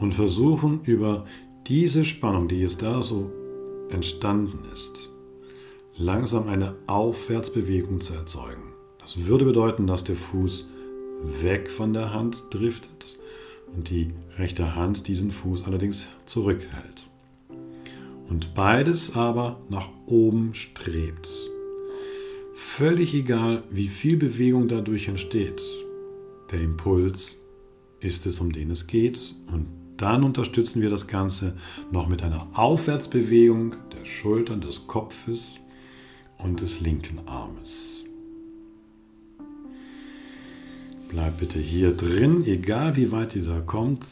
[0.00, 1.26] und versuchen über
[1.66, 3.30] diese Spannung, die jetzt da so
[3.90, 5.10] entstanden ist,
[5.96, 8.72] langsam eine Aufwärtsbewegung zu erzeugen.
[9.00, 10.66] Das würde bedeuten, dass der Fuß
[11.40, 13.18] weg von der Hand driftet
[13.74, 17.06] und die rechte Hand diesen Fuß allerdings zurückhält.
[18.28, 21.28] Und beides aber nach oben strebt.
[22.60, 25.62] Völlig egal, wie viel Bewegung dadurch entsteht.
[26.50, 27.38] Der Impuls
[28.00, 29.36] ist es, um den es geht.
[29.52, 31.56] Und dann unterstützen wir das Ganze
[31.92, 35.60] noch mit einer Aufwärtsbewegung der Schultern, des Kopfes
[36.36, 38.02] und des linken Armes.
[41.10, 44.04] Bleibt bitte hier drin, egal wie weit ihr da kommt.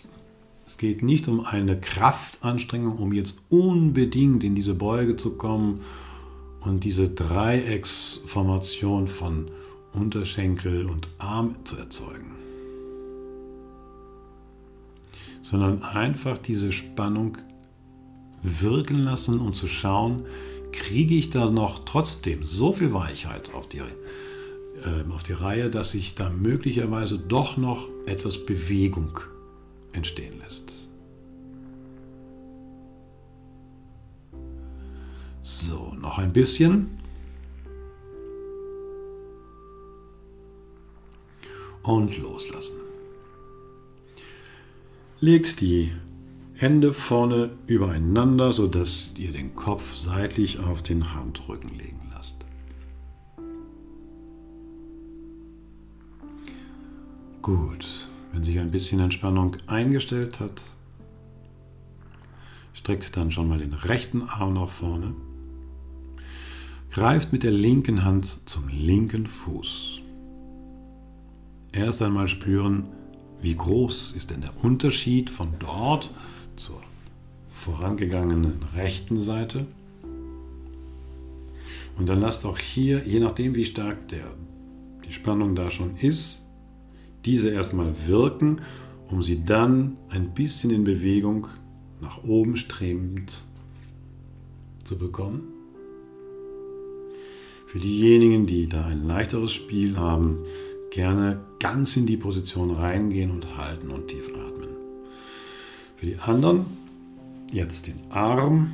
[0.69, 5.81] Es geht nicht um eine Kraftanstrengung, um jetzt unbedingt in diese Beuge zu kommen
[6.67, 9.51] und diese Dreiecksformation von
[9.93, 12.33] Unterschenkel und Arm zu erzeugen.
[15.43, 17.39] Sondern einfach diese Spannung
[18.43, 20.27] wirken lassen, um zu schauen,
[20.73, 25.93] kriege ich da noch trotzdem so viel Weichheit auf die ähm, auf die Reihe, dass
[25.93, 29.21] sich da möglicherweise doch noch etwas Bewegung
[29.93, 30.86] entstehen lässt.
[35.49, 36.99] So, noch ein bisschen.
[41.85, 42.79] Und loslassen.
[45.21, 45.93] Legt die
[46.55, 52.03] Hände vorne übereinander, sodass ihr den Kopf seitlich auf den Handrücken legen
[57.41, 60.65] Gut, wenn sich ein bisschen Entspannung eingestellt hat,
[62.87, 65.13] Streckt dann schon mal den rechten Arm nach vorne.
[66.97, 70.01] Greift mit der linken Hand zum linken Fuß.
[71.73, 72.85] Erst einmal spüren,
[73.43, 76.11] wie groß ist denn der Unterschied von dort
[76.57, 76.81] zur
[77.51, 79.67] vorangegangenen rechten Seite.
[81.99, 84.33] Und dann lasst auch hier, je nachdem wie stark der,
[85.07, 86.47] die Spannung da schon ist,
[87.27, 88.63] diese erstmal wirken,
[89.11, 91.49] um sie dann ein bisschen in Bewegung
[92.01, 93.45] nach oben strebend
[94.83, 95.56] zu bekommen.
[97.77, 100.39] Für diejenigen, die da ein leichteres Spiel haben,
[100.91, 104.71] gerne ganz in die Position reingehen und halten und tief atmen.
[105.97, 106.65] Für die anderen
[107.53, 108.73] jetzt den Arm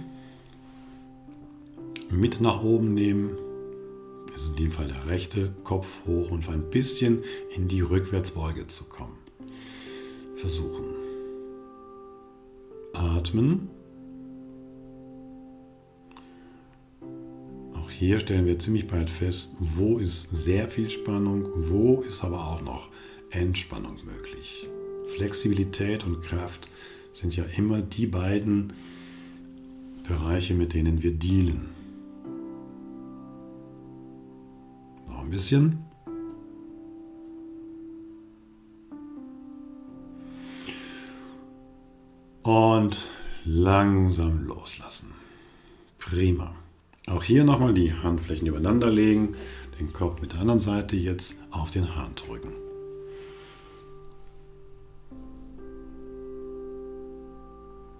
[2.10, 3.30] mit nach oben nehmen.
[4.36, 7.24] Ist in dem Fall der rechte Kopf hoch und ein bisschen
[7.56, 9.18] in die Rückwärtsbeuge zu kommen.
[10.36, 10.84] Versuchen.
[12.92, 13.68] Atmen.
[18.02, 22.60] Hier stellen wir ziemlich bald fest, wo ist sehr viel Spannung, wo ist aber auch
[22.60, 22.88] noch
[23.30, 24.66] Entspannung möglich.
[25.06, 26.68] Flexibilität und Kraft
[27.12, 28.72] sind ja immer die beiden
[30.02, 31.68] Bereiche, mit denen wir dealen.
[35.06, 35.78] Noch ein bisschen.
[42.42, 43.08] Und
[43.44, 45.12] langsam loslassen.
[46.00, 46.61] Prima.
[47.08, 49.34] Auch hier nochmal die Handflächen übereinander legen,
[49.80, 52.52] den Kopf mit der anderen Seite jetzt auf den Hahn drücken.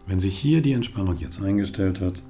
[0.06, 2.22] Wenn sich hier die Entspannung jetzt eingestellt hat,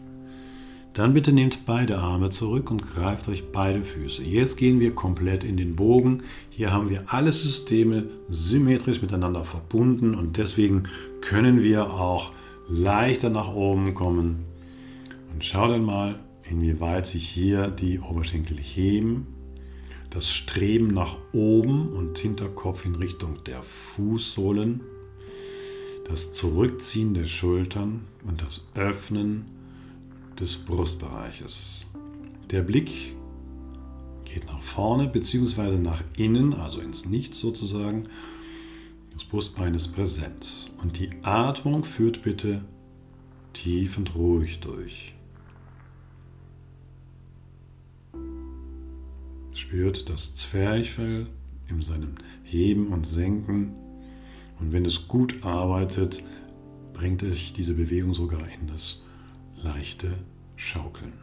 [0.94, 4.22] dann bitte nehmt beide Arme zurück und greift euch beide Füße.
[4.22, 6.22] Jetzt gehen wir komplett in den Bogen.
[6.50, 10.84] Hier haben wir alle Systeme symmetrisch miteinander verbunden und deswegen
[11.22, 12.32] können wir auch
[12.68, 14.44] leichter nach oben kommen.
[15.32, 16.18] Und schau dann mal,
[16.50, 19.26] inwieweit sich hier die Oberschenkel heben.
[20.10, 24.80] Das Streben nach oben und Hinterkopf in Richtung der Fußsohlen
[26.12, 29.46] das Zurückziehen der Schultern und das Öffnen
[30.38, 31.86] des Brustbereiches.
[32.50, 33.14] Der Blick
[34.24, 35.78] geht nach vorne bzw.
[35.78, 38.04] nach innen, also ins Nichts sozusagen.
[39.14, 40.70] Das Brustbein ist präsent.
[40.82, 42.62] Und die Atmung führt bitte
[43.52, 45.11] tief und ruhig durch.
[49.54, 51.26] Spürt das Zwerchfell
[51.68, 53.74] in seinem Heben und Senken
[54.60, 56.22] und wenn es gut arbeitet,
[56.94, 59.02] bringt euch diese Bewegung sogar in das
[59.56, 60.12] leichte
[60.56, 61.14] Schaukeln.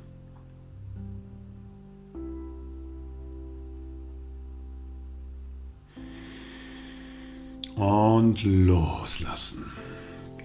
[7.75, 9.71] Und loslassen.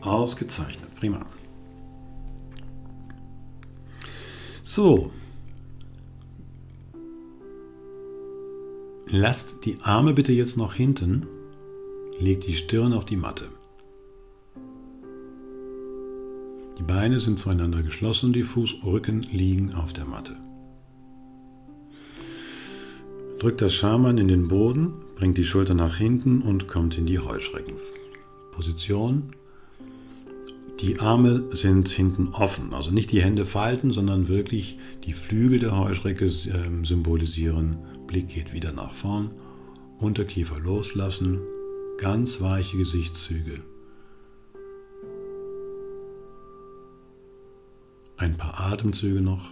[0.01, 1.27] Ausgezeichnet, prima.
[4.63, 5.11] So.
[9.11, 11.27] Lasst die Arme bitte jetzt noch hinten
[12.19, 13.49] Leg die Stirn auf die Matte.
[16.79, 20.37] Die Beine sind zueinander geschlossen, die Fußrücken liegen auf der Matte.
[23.41, 27.19] Drückt das Schambein in den Boden, bringt die Schulter nach hinten und kommt in die
[27.19, 29.35] Heuschreckenposition.
[30.81, 35.77] Die Arme sind hinten offen, also nicht die Hände falten, sondern wirklich die Flügel der
[35.77, 37.77] Heuschrecke ähm, symbolisieren.
[38.15, 39.33] Blick geht wieder nach vorn,
[39.99, 41.41] Unterkiefer loslassen,
[41.99, 43.61] ganz weiche Gesichtszüge.
[48.17, 49.49] Ein paar Atemzüge noch.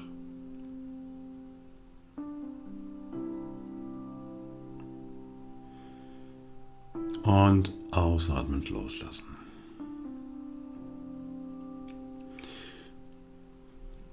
[7.25, 9.42] Und ausatmend loslassen.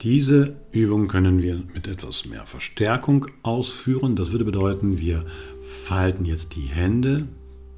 [0.02, 4.16] Diese Übung können wir mit etwas mehr Verstärkung ausführen.
[4.16, 5.26] Das würde bedeuten, wir
[5.62, 7.28] falten jetzt die Hände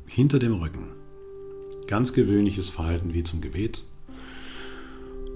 [0.05, 0.89] hinter dem Rücken.
[1.87, 3.85] Ganz gewöhnliches Verhalten wie zum Gebet.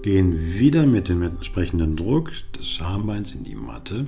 [0.02, 4.06] Gehen wieder mit dem entsprechenden Druck des Schambeins in die Matte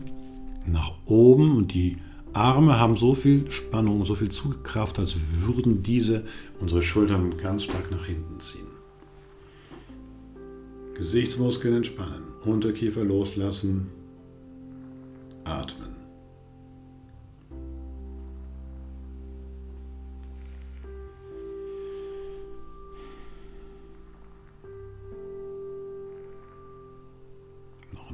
[0.64, 1.96] nach oben und die
[2.32, 6.24] Arme haben so viel Spannung, so viel Zugkraft, als würden diese
[6.60, 8.68] unsere Schultern ganz stark nach hinten ziehen.
[10.94, 13.88] Gesichtsmuskeln entspannen, Unterkiefer loslassen,
[15.44, 15.98] atmen.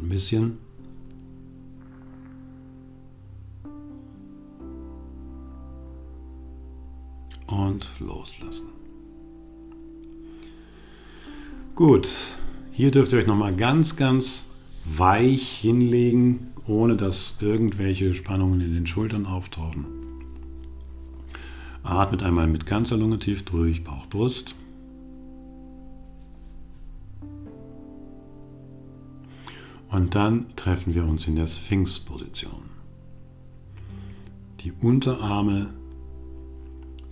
[0.05, 0.59] ein bisschen.
[7.47, 8.69] Und loslassen.
[11.75, 12.09] Gut,
[12.77, 14.47] Hier dürft ihr euch nochmal ganz, ganz
[14.85, 19.85] weich hinlegen, ohne dass irgendwelche Spannungen in den Schultern auftauchen.
[21.85, 24.57] Atmet einmal mit ganzer Lunge tief durch, Bauch, Brust.
[29.89, 32.71] Und dann treffen wir uns in der Sphinx-Position.
[34.63, 35.71] Die Unterarme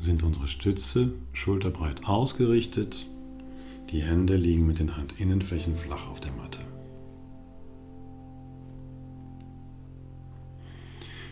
[0.01, 3.07] sind unsere Stütze, schulterbreit ausgerichtet.
[3.93, 6.61] Die Hände liegen mit den Handinnenflächen flach auf der Matte.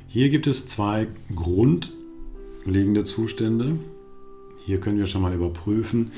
[0.07, 3.79] Hier gibt es zwei grundlegende Zustände.
[4.67, 6.11] Hier können wir schon mal überprüfen,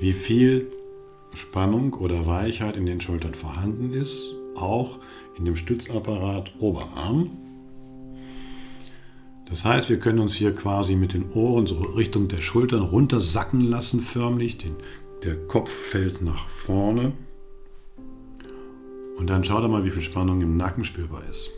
[0.00, 0.68] wie viel
[1.34, 4.24] Spannung oder Weichheit in den Schultern vorhanden ist,
[4.54, 5.00] auch
[5.36, 7.30] in dem Stützapparat Oberarm.
[9.46, 13.60] Das heißt, wir können uns hier quasi mit den Ohren so Richtung der Schultern runtersacken
[13.60, 14.56] lassen, förmlich.
[14.56, 14.76] Den,
[15.24, 17.12] der Kopf fällt nach vorne.
[19.16, 21.50] Und dann schaut mal, wie viel Spannung im Nacken spürbar ist.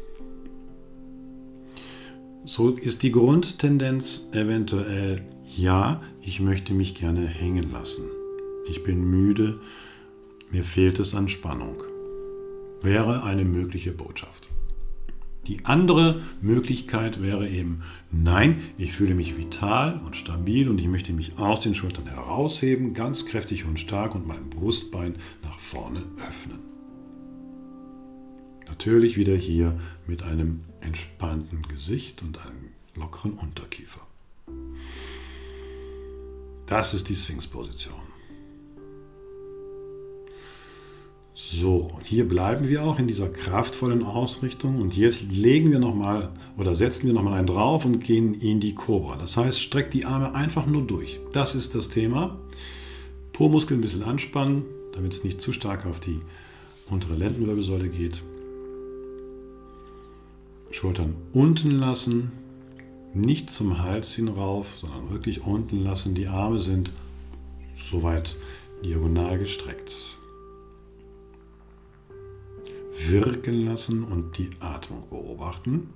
[2.45, 5.23] So ist die Grundtendenz eventuell,
[5.57, 8.05] ja, ich möchte mich gerne hängen lassen.
[8.69, 9.59] Ich bin müde,
[10.53, 11.83] mir fehlt es an Spannung.
[12.83, 14.46] Wäre eine mögliche Botschaft.
[15.47, 21.13] Die andere Möglichkeit wäre eben, nein, ich fühle mich vital und stabil und ich möchte
[21.13, 26.59] mich aus den Schultern herausheben, ganz kräftig und stark und mein Brustbein nach vorne öffnen.
[28.67, 34.01] Natürlich wieder hier mit einem entspannten Gesicht und einem lockeren Unterkiefer.
[36.67, 38.06] Das ist die Sphinx-Position.
[41.39, 46.75] So, hier bleiben wir auch in dieser kraftvollen Ausrichtung und jetzt legen wir nochmal oder
[46.75, 49.17] setzen wir nochmal einen drauf und gehen in die Cobra.
[49.17, 51.21] Das heißt, streckt die Arme einfach nur durch.
[51.35, 52.39] Das ist das Thema.
[53.35, 54.65] Po-Muskeln ein bisschen anspannen,
[54.95, 56.23] damit es nicht zu stark auf die
[56.89, 58.23] untere Lendenwirbelsäule geht.
[60.71, 62.33] Schultern unten lassen,
[63.13, 66.15] nicht zum Hals hin rauf, sondern wirklich unten lassen.
[66.15, 66.93] Die Arme sind
[67.75, 68.37] soweit
[68.83, 70.16] diagonal gestreckt
[72.99, 75.91] wirken lassen und die Atmung beobachten.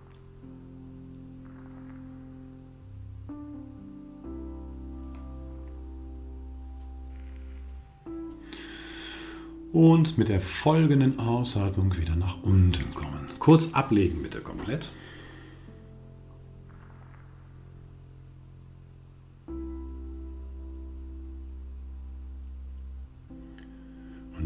[9.72, 13.28] Und mit der folgenden Ausatmung wieder nach unten kommen.
[13.38, 14.90] Kurz ablegen bitte komplett.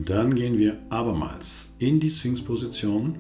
[0.05, 3.17] Dann gehen wir abermals in die Sphinx-Position,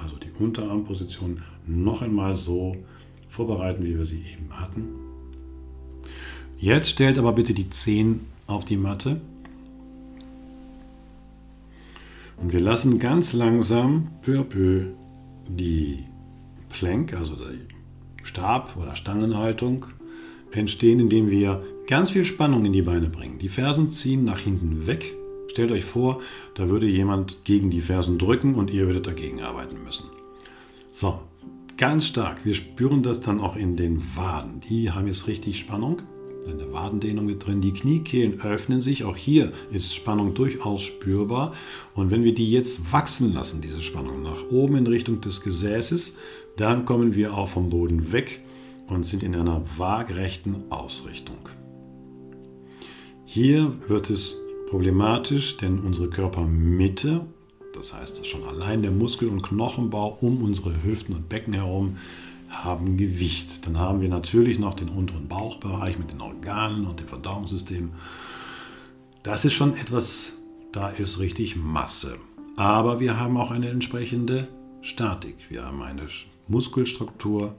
[0.00, 2.76] also die Unterarmposition, noch einmal so
[3.28, 4.84] vorbereiten, wie wir sie eben hatten.
[6.58, 9.20] Jetzt stellt aber bitte die Zehen auf die Matte.
[12.36, 14.86] Und wir lassen ganz langsam peu à peu
[15.48, 16.04] die
[16.68, 19.86] Plank, also die Stab- oder Stangenhaltung,
[20.52, 23.38] entstehen, indem wir ganz viel Spannung in die Beine bringen.
[23.38, 25.16] Die Fersen ziehen nach hinten weg.
[25.48, 26.20] Stellt euch vor,
[26.54, 30.06] da würde jemand gegen die Fersen drücken und ihr würdet dagegen arbeiten müssen.
[30.90, 31.20] So,
[31.76, 32.44] ganz stark.
[32.44, 34.60] Wir spüren das dann auch in den Waden.
[34.60, 36.02] Die haben jetzt richtig Spannung.
[36.46, 37.60] Eine Wadendehnung mit drin.
[37.60, 39.04] Die Kniekehlen öffnen sich.
[39.04, 41.54] Auch hier ist Spannung durchaus spürbar.
[41.94, 46.16] Und wenn wir die jetzt wachsen lassen, diese Spannung nach oben in Richtung des Gesäßes,
[46.56, 48.42] dann kommen wir auch vom Boden weg
[48.88, 51.38] und sind in einer waagrechten Ausrichtung.
[53.26, 54.36] Hier wird es
[54.68, 57.24] problematisch, denn unsere Körpermitte,
[57.72, 61.96] das heißt schon allein der Muskel- und Knochenbau um unsere Hüften und Becken herum,
[62.48, 63.66] haben Gewicht.
[63.66, 67.92] Dann haben wir natürlich noch den unteren Bauchbereich mit den Organen und dem Verdauungssystem.
[69.22, 70.34] Das ist schon etwas,
[70.70, 72.18] da ist richtig Masse.
[72.56, 74.48] Aber wir haben auch eine entsprechende
[74.82, 75.36] Statik.
[75.48, 76.06] Wir haben eine
[76.46, 77.54] Muskelstruktur,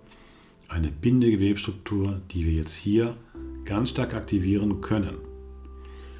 [0.69, 3.17] eine Bindegewebstruktur, die wir jetzt hier
[3.65, 5.24] ganz stark aktivieren können.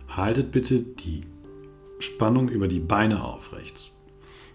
[0.08, 1.22] Haltet bitte die
[2.00, 3.92] Spannung über die Beine aufrecht.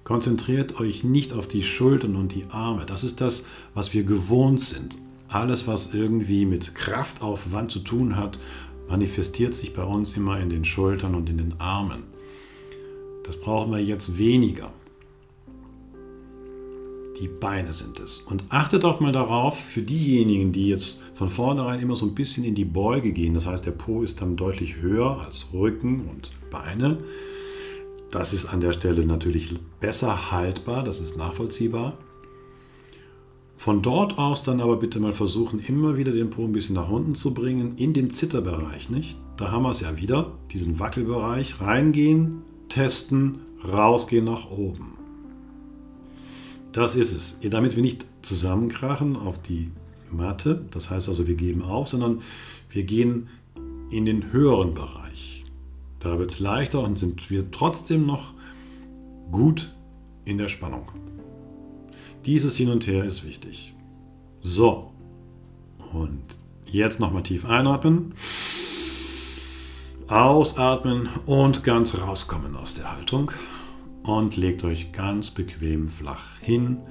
[0.05, 2.85] Konzentriert euch nicht auf die Schultern und die Arme.
[2.87, 3.45] Das ist das,
[3.75, 4.99] was wir gewohnt sind.
[5.29, 8.39] Alles, was irgendwie mit Kraftaufwand zu tun hat,
[8.89, 12.03] manifestiert sich bei uns immer in den Schultern und in den Armen.
[13.25, 14.73] Das brauchen wir jetzt weniger.
[17.21, 18.21] Die Beine sind es.
[18.21, 22.45] Und achtet auch mal darauf, für diejenigen, die jetzt von vornherein immer so ein bisschen
[22.45, 26.31] in die Beuge gehen, das heißt, der Po ist dann deutlich höher als Rücken und
[26.51, 26.99] Beine.
[28.11, 31.99] Das ist an der Stelle natürlich besser haltbar, das ist nachvollziehbar.
[33.59, 36.89] Von dort aus dann aber bitte mal versuchen, immer wieder den Po ein bisschen nach
[36.89, 39.19] unten zu bringen, in den Zitterbereich, nicht?
[39.41, 45.00] da haben wir es ja wieder, diesen Wackelbereich, reingehen, testen, rausgehen nach oben.
[46.73, 47.37] Das ist es.
[47.51, 49.71] Damit wir nicht zusammenkrachen auf die
[50.11, 52.23] Matte, das heißt also, wir geben auf, sondern
[52.69, 53.29] wir gehen
[53.91, 55.45] in den höheren Bereich.
[55.99, 58.33] Da wird es leichter und sind wir trotzdem noch
[59.31, 59.75] gut
[60.25, 60.91] in der Spannung.
[62.25, 63.75] Dieses Hin und Her ist wichtig.
[64.43, 64.93] So,
[65.93, 68.15] und jetzt nochmal tief einatmen,
[70.09, 73.33] ausatmen und ganz rauskommen aus der Haltung.
[74.03, 76.83] Und legt euch ganz bequem flach hin,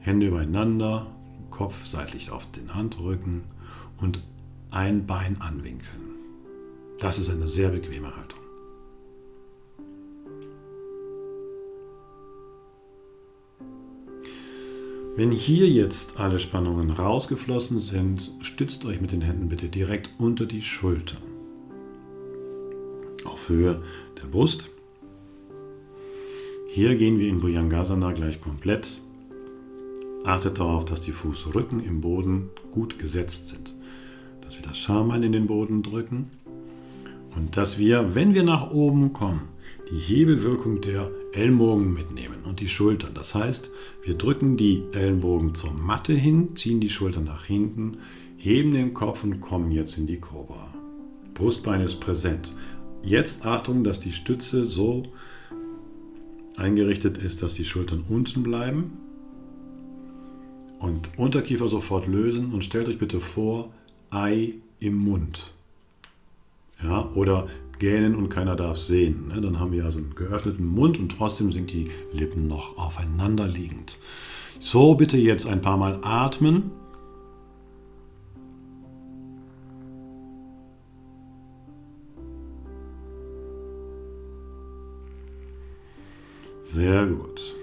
[0.00, 1.06] Hände übereinander,
[1.50, 3.44] Kopf seitlich auf den Handrücken
[4.00, 4.22] und
[4.72, 6.14] ein Bein anwinkeln.
[6.98, 8.40] Das ist eine sehr bequeme Haltung.
[15.16, 20.44] Wenn hier jetzt alle Spannungen rausgeflossen sind, stützt euch mit den Händen bitte direkt unter
[20.44, 21.22] die Schultern.
[23.24, 23.84] Auf Höhe
[24.20, 24.73] der Brust.
[26.74, 29.00] Hier gehen wir in Bhujangasana gleich komplett.
[30.24, 33.76] Achtet darauf, dass die Fußrücken im Boden gut gesetzt sind.
[34.40, 36.30] Dass wir das Schambein in den Boden drücken
[37.36, 39.42] und dass wir, wenn wir nach oben kommen,
[39.88, 43.14] die Hebelwirkung der Ellenbogen mitnehmen und die Schultern.
[43.14, 43.70] Das heißt,
[44.02, 47.98] wir drücken die Ellenbogen zur Matte hin, ziehen die Schultern nach hinten,
[48.36, 50.74] heben den Kopf und kommen jetzt in die Cobra.
[51.34, 52.52] Brustbein ist präsent.
[53.04, 55.04] Jetzt Achtung, dass die Stütze so
[56.56, 58.98] eingerichtet ist, dass die Schultern unten bleiben.
[60.78, 63.72] Und Unterkiefer sofort lösen und stellt euch bitte vor,
[64.10, 65.54] Ei im Mund.
[66.82, 67.48] Ja, oder
[67.78, 69.28] gähnen und keiner darf sehen.
[69.28, 69.40] Ne?
[69.40, 73.98] Dann haben wir also einen geöffneten Mund und trotzdem sind die Lippen noch aufeinander liegend.
[74.60, 76.70] So bitte jetzt ein paar Mal atmen.
[86.64, 87.54] Sehr gut.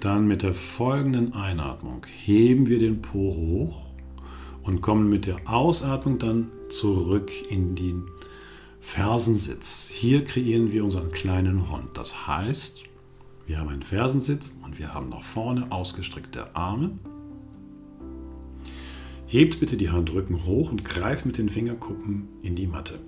[0.00, 3.82] Dann mit der folgenden Einatmung heben wir den Po hoch
[4.62, 8.04] und kommen mit der Ausatmung dann zurück in den
[8.80, 9.90] Fersensitz.
[9.90, 11.98] Hier kreieren wir unseren kleinen Hund.
[11.98, 12.84] Das heißt,
[13.46, 16.92] wir haben einen Fersensitz und wir haben nach vorne ausgestreckte Arme.
[19.30, 22.98] Hebt bitte die Handrücken hoch und greift mit den Fingerkuppen in die Matte.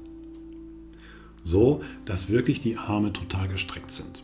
[1.43, 4.23] So, dass wirklich die Arme total gestreckt sind.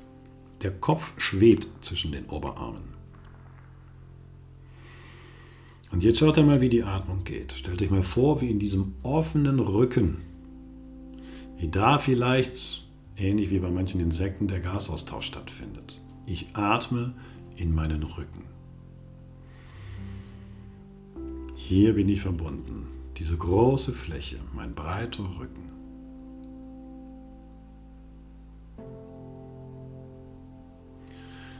[0.62, 2.84] Der Kopf schwebt zwischen den Oberarmen.
[5.90, 7.53] Und jetzt schaut einmal, wie die Atmung geht.
[7.53, 10.18] Stellt euch mal vor, wie in diesem offenen Rücken,
[11.57, 12.86] wie da vielleicht,
[13.16, 16.01] ähnlich wie bei manchen Insekten, der Gasaustausch stattfindet.
[16.26, 17.14] Ich atme
[17.57, 18.44] in meinen Rücken.
[21.69, 22.87] Hier bin ich verbunden.
[23.19, 25.69] Diese große Fläche, mein breiter Rücken.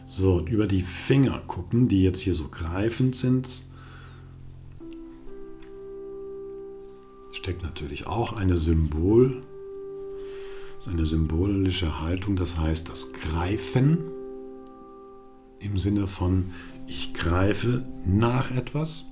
[0.09, 3.67] So, über die Finger gucken, die jetzt hier so greifend sind,
[7.33, 9.43] steckt natürlich auch eine Symbol,
[10.87, 13.99] eine symbolische Haltung, das heißt das Greifen
[15.59, 16.55] im Sinne von
[16.87, 19.05] ich greife nach etwas.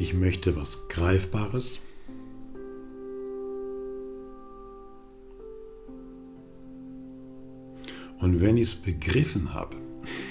[0.00, 1.82] Ich möchte was Greifbares.
[8.18, 9.76] Und wenn ich es begriffen habe,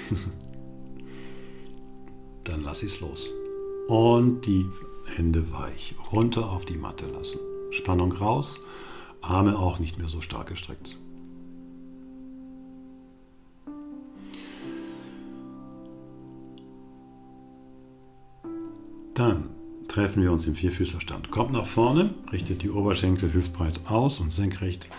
[2.45, 3.31] dann lasse ich es los.
[3.87, 4.65] Und die
[5.15, 7.39] Hände weich, runter auf die Matte lassen.
[7.69, 8.61] Spannung raus,
[9.21, 10.97] Arme auch nicht mehr so stark gestreckt.
[19.13, 19.58] Dann
[19.89, 21.31] treffen wir uns im Vierfüßlerstand.
[21.31, 24.89] Kommt nach vorne, richtet die Oberschenkel hüftbreit aus und senkrecht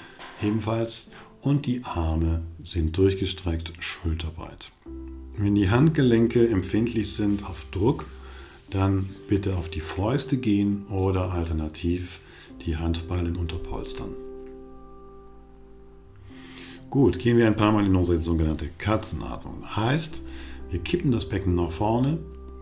[0.42, 1.08] ebenfalls
[1.40, 4.72] und die Arme sind durchgestreckt schulterbreit.
[5.38, 8.04] Wenn die Handgelenke empfindlich sind auf Druck,
[8.70, 12.20] dann bitte auf die Fäuste gehen oder alternativ
[12.66, 14.10] die Handballen unterpolstern.
[16.90, 19.76] Gut, gehen wir ein paar Mal in unsere sogenannte Katzenatmung.
[19.76, 20.22] Heißt,
[20.70, 22.18] wir kippen das Becken nach vorne,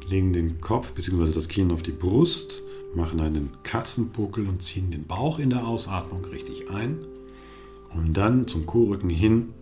[0.09, 1.33] legen den Kopf bzw.
[1.33, 2.63] das Kinn auf die Brust,
[2.95, 6.99] machen einen Katzenbuckel und ziehen den Bauch in der Ausatmung richtig ein.
[7.95, 9.55] Und dann zum Kuhrücken hin.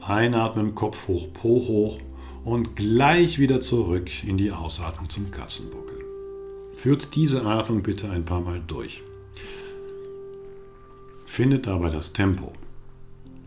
[0.00, 2.00] Einatmen, Kopf hoch, Po hoch
[2.44, 5.98] und gleich wieder zurück in die Ausatmung zum Katzenbuckel.
[6.76, 9.02] Führt diese Atmung bitte ein paar Mal durch.
[11.26, 12.52] Findet dabei das Tempo.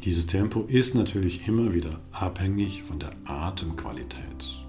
[0.04, 4.61] Dieses Tempo ist natürlich immer wieder abhängig von der Atemqualität.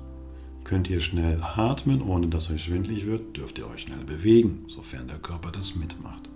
[0.64, 5.08] Könnt ihr schnell atmen, ohne dass euch schwindlig wird, dürft ihr euch schnell bewegen, sofern
[5.08, 6.28] der Körper das mitmacht.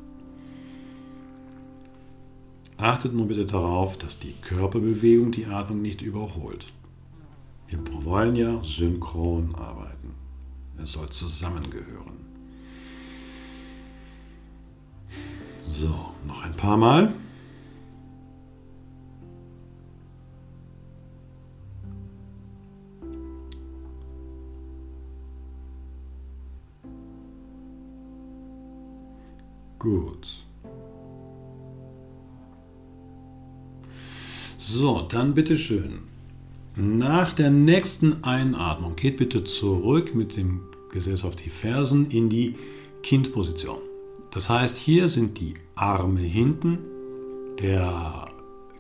[2.78, 6.66] Achtet nur bitte darauf, dass die Körperbewegung die Atmung nicht überholt.
[7.68, 10.14] Wir wollen ja synchron arbeiten.
[10.82, 12.16] Es soll zusammengehören.
[15.64, 15.88] So,
[16.26, 17.14] noch ein paar Mal.
[29.78, 30.46] Gut.
[34.58, 36.00] So, dann bitteschön.
[36.74, 40.60] Nach der nächsten Einatmung geht bitte zurück mit dem
[40.92, 42.56] Gesäß auf die Fersen in die
[43.02, 43.78] Kindposition.
[44.30, 46.78] Das heißt, hier sind die Arme hinten,
[47.60, 48.28] der,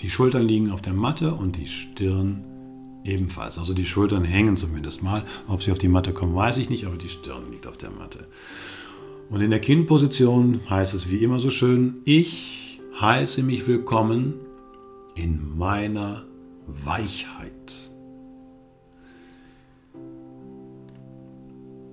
[0.02, 2.44] die Schultern liegen auf der Matte und die Stirn
[3.04, 3.56] ebenfalls.
[3.56, 5.24] Also die Schultern hängen zumindest mal.
[5.48, 7.90] Ob sie auf die Matte kommen, weiß ich nicht, aber die Stirn liegt auf der
[7.90, 8.26] Matte.
[9.28, 14.34] Und in der Kindposition heißt es wie immer so schön, ich heiße mich willkommen
[15.16, 16.24] in meiner
[16.66, 17.90] Weichheit.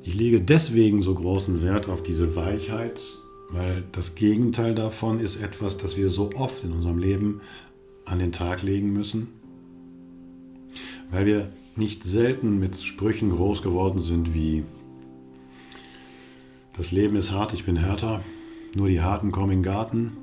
[0.04, 3.02] Ich lege deswegen so großen Wert auf diese Weichheit,
[3.50, 7.42] weil das Gegenteil davon ist etwas, das wir so oft in unserem Leben
[8.06, 9.30] an den Tag legen müssen,
[11.10, 14.64] weil wir nicht selten mit Sprüchen groß geworden sind wie
[16.76, 18.22] das Leben ist hart, ich bin härter.
[18.76, 20.18] Nur die Harten kommen in den Garten.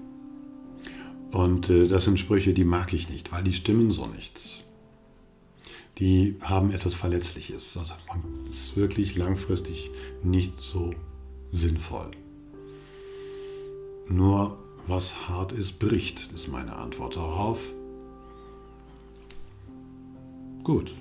[1.31, 4.65] Und äh, das sind Sprüche, die mag ich nicht, weil die stimmen so nicht.
[5.99, 7.77] Die haben etwas Verletzliches.
[7.77, 9.91] Also man ist wirklich langfristig
[10.25, 10.93] nicht so
[11.53, 12.11] sinnvoll.
[14.09, 17.73] Nur was hart ist, bricht, ist meine Antwort darauf.
[20.65, 20.93] Gut.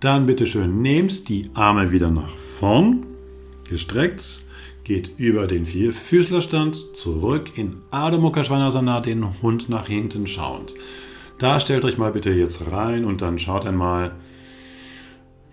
[0.00, 3.11] Dann bitteschön, nehmt die Arme wieder nach vorn
[3.68, 4.44] gestreckt,
[4.84, 10.74] geht über den Vierfüßlerstand zurück in Adho Mukha Svanasana, den Hund nach hinten schauend.
[11.38, 14.14] Da stellt euch mal bitte jetzt rein und dann schaut einmal,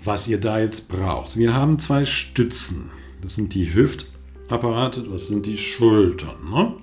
[0.04, 1.38] was ihr da jetzt braucht.
[1.38, 2.90] Wir haben zwei Stützen.
[3.22, 6.50] Das sind die Hüftapparate, das sind die Schultern.
[6.50, 6.76] Ne?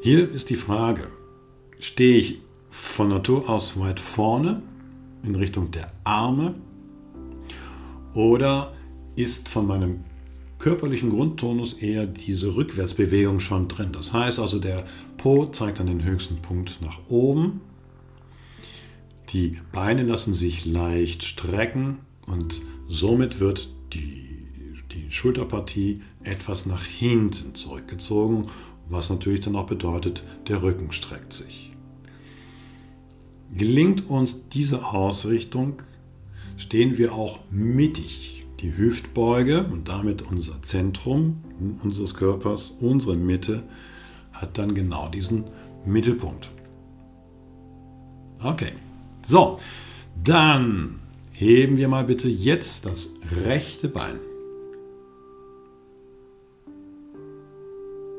[0.00, 1.08] Hier ist die Frage,
[1.78, 2.40] stehe ich
[2.70, 4.62] von Natur aus weit vorne
[5.24, 6.54] in Richtung der Arme
[8.14, 8.72] oder
[9.18, 10.04] ist von meinem
[10.58, 13.90] körperlichen Grundtonus eher diese Rückwärtsbewegung schon drin.
[13.92, 14.84] Das heißt also, der
[15.16, 17.60] Po zeigt an den höchsten Punkt nach oben.
[19.30, 24.46] Die Beine lassen sich leicht strecken und somit wird die,
[24.92, 28.46] die Schulterpartie etwas nach hinten zurückgezogen,
[28.88, 31.72] was natürlich dann auch bedeutet, der Rücken streckt sich.
[33.54, 35.82] Gelingt uns diese Ausrichtung,
[36.56, 41.42] stehen wir auch mittig die Hüftbeuge und damit unser Zentrum
[41.82, 43.62] unseres Körpers, unsere Mitte,
[44.32, 45.44] hat dann genau diesen
[45.84, 46.50] Mittelpunkt.
[48.42, 48.72] Okay,
[49.22, 49.58] so,
[50.22, 51.00] dann
[51.32, 53.08] heben wir mal bitte jetzt das
[53.44, 54.18] rechte Bein.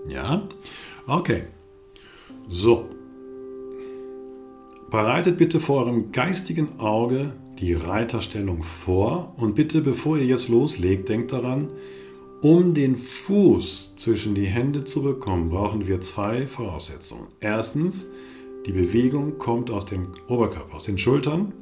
[0.10, 0.48] Ja,
[1.08, 1.44] okay.
[2.48, 2.90] So,
[4.90, 11.10] bereitet bitte vor eurem geistigen Auge die Reiterstellung vor und bitte, bevor ihr jetzt loslegt,
[11.10, 11.70] denkt daran,
[12.42, 17.28] um den Fuß zwischen die Hände zu bekommen, brauchen wir zwei Voraussetzungen.
[17.42, 18.08] Erstens,
[18.66, 21.54] die Bewegung kommt aus dem Oberkörper, aus den Schultern.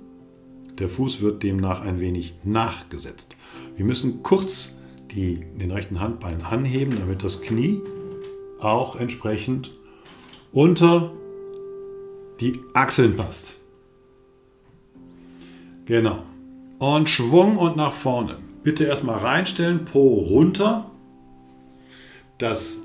[0.77, 3.35] Der Fuß wird demnach ein wenig nachgesetzt.
[3.75, 4.75] Wir müssen kurz
[5.11, 7.81] die, den rechten Handballen anheben, damit das Knie
[8.59, 9.73] auch entsprechend
[10.51, 11.11] unter
[12.39, 13.57] die Achseln passt.
[15.88, 16.21] Genau.
[16.79, 18.38] Und Schwung und nach vorne.
[18.61, 20.91] Bitte erstmal reinstellen, Po runter.
[22.38, 22.79] Das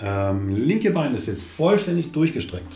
[0.00, 2.74] ähm, linke Bein ist jetzt vollständig durchgestreckt.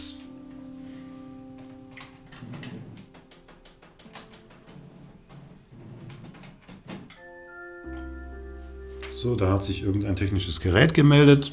[9.17, 11.53] So, da hat sich irgendein technisches Gerät gemeldet.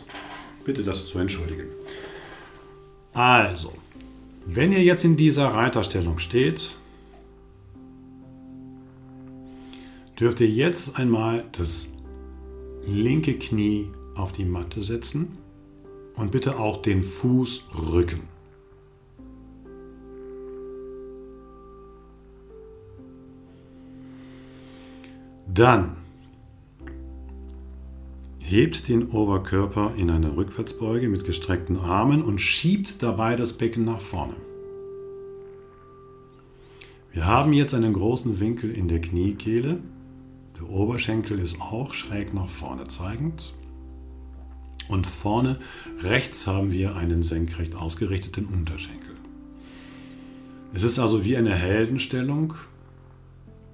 [0.65, 1.67] Bitte das zu entschuldigen.
[3.13, 3.74] Also,
[4.45, 6.76] wenn ihr jetzt in dieser Reiterstellung steht,
[10.20, 11.88] dürft ihr jetzt einmal das
[12.86, 15.38] linke Knie auf die Matte setzen
[16.15, 18.22] und bitte auch den Fuß rücken.
[25.47, 25.97] Dann
[28.39, 33.99] hebt den Oberkörper in eine Rückwärtsbeuge mit gestreckten Armen und schiebt dabei das Becken nach
[33.99, 34.36] vorne.
[37.11, 39.80] Wir haben jetzt einen großen Winkel in der Kniekehle.
[40.60, 43.53] Der Oberschenkel ist auch schräg nach vorne zeigend.
[44.89, 45.60] Und vorne
[46.01, 49.16] rechts haben wir einen senkrecht ausgerichteten Unterschenkel.
[50.74, 52.55] Es ist also wie eine Heldenstellung.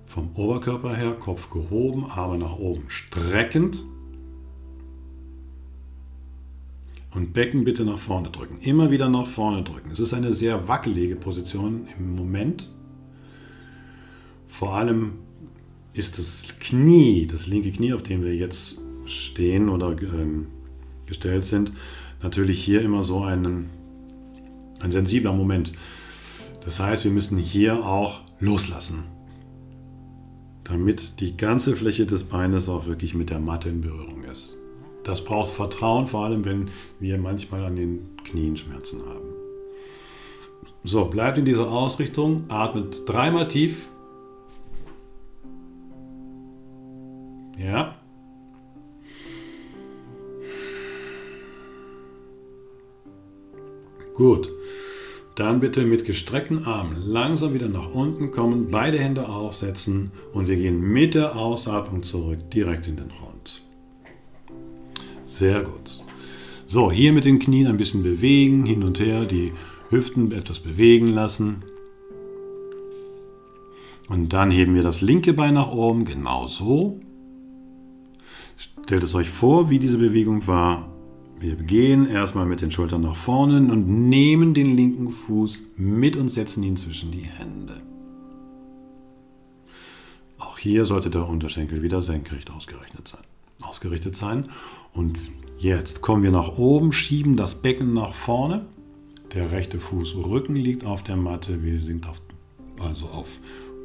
[0.05, 3.83] Vom Oberkörper her, Kopf gehoben, Arme nach oben streckend.
[7.11, 8.59] Und Becken bitte nach vorne drücken.
[8.59, 9.89] Immer wieder nach vorne drücken.
[9.89, 12.69] Es ist eine sehr wackelige Position im Moment.
[14.47, 15.13] Vor allem
[15.95, 20.47] ist das Knie, das linke Knie, auf dem wir jetzt stehen oder ähm,
[21.05, 21.71] gestellt sind,
[22.21, 23.69] natürlich hier immer so einen,
[24.81, 25.71] ein sensibler Moment.
[26.63, 29.03] Das heißt, wir müssen hier auch loslassen,
[30.65, 34.57] damit die ganze Fläche des Beines auch wirklich mit der Matte in Berührung ist.
[35.05, 36.69] Das braucht Vertrauen, vor allem wenn
[36.99, 39.29] wir manchmal an den Knien Schmerzen haben.
[40.83, 43.87] So, bleibt in dieser Ausrichtung, atmet dreimal tief.
[47.57, 47.95] Ja.
[54.13, 54.51] Gut.
[55.35, 60.55] Dann bitte mit gestreckten Armen langsam wieder nach unten kommen, beide Hände aufsetzen und wir
[60.55, 63.61] gehen mit der Ausatmung zurück direkt in den Hund.
[65.25, 66.01] Sehr gut.
[66.67, 69.51] So, hier mit den Knien ein bisschen bewegen, hin und her, die
[69.89, 71.63] Hüften etwas bewegen lassen.
[74.07, 77.01] Und dann heben wir das linke Bein nach oben, genau so.
[78.85, 80.87] Stellt es euch vor, wie diese Bewegung war.
[81.39, 86.29] Wir gehen erstmal mit den Schultern nach vorne und nehmen den linken Fuß mit und
[86.29, 87.81] setzen ihn zwischen die Hände.
[90.37, 93.23] Auch hier sollte der Unterschenkel wieder senkrecht ausgerichtet sein.
[93.63, 94.49] Ausgerichtet sein.
[94.93, 95.17] Und
[95.57, 98.67] jetzt kommen wir nach oben, schieben das Becken nach vorne.
[99.33, 101.63] Der rechte Fuß Rücken liegt auf der Matte.
[101.63, 102.21] Wir sind auf,
[102.79, 103.39] also auf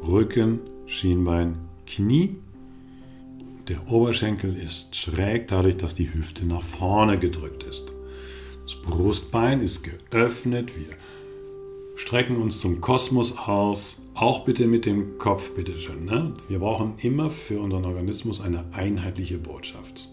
[0.07, 2.37] Rücken, Schienbein, Knie.
[3.71, 7.93] Der Oberschenkel ist schräg dadurch, dass die Hüfte nach vorne gedrückt ist.
[8.65, 10.73] Das Brustbein ist geöffnet.
[10.77, 10.97] Wir
[11.95, 13.99] strecken uns zum Kosmos aus.
[14.15, 16.05] Auch bitte mit dem Kopf, bitteschön.
[16.05, 16.35] Ne?
[16.49, 20.09] Wir brauchen immer für unseren Organismus eine einheitliche Botschaft.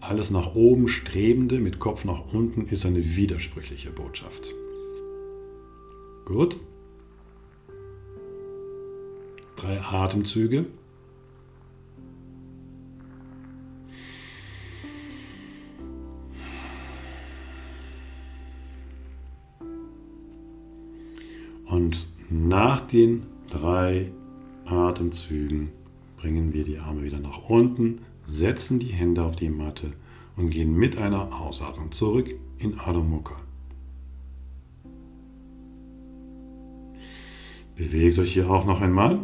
[0.00, 4.52] Alles nach oben strebende mit Kopf nach unten ist eine widersprüchliche Botschaft.
[6.24, 6.56] Gut.
[9.54, 10.66] Drei Atemzüge.
[21.66, 24.10] Und nach den drei
[24.64, 25.70] Atemzügen
[26.16, 29.92] bringen wir die Arme wieder nach unten, setzen die Hände auf die Matte
[30.36, 33.36] und gehen mit einer Ausatmung zurück in Adho Mukha.
[37.76, 39.18] Bewegt euch hier auch noch einmal.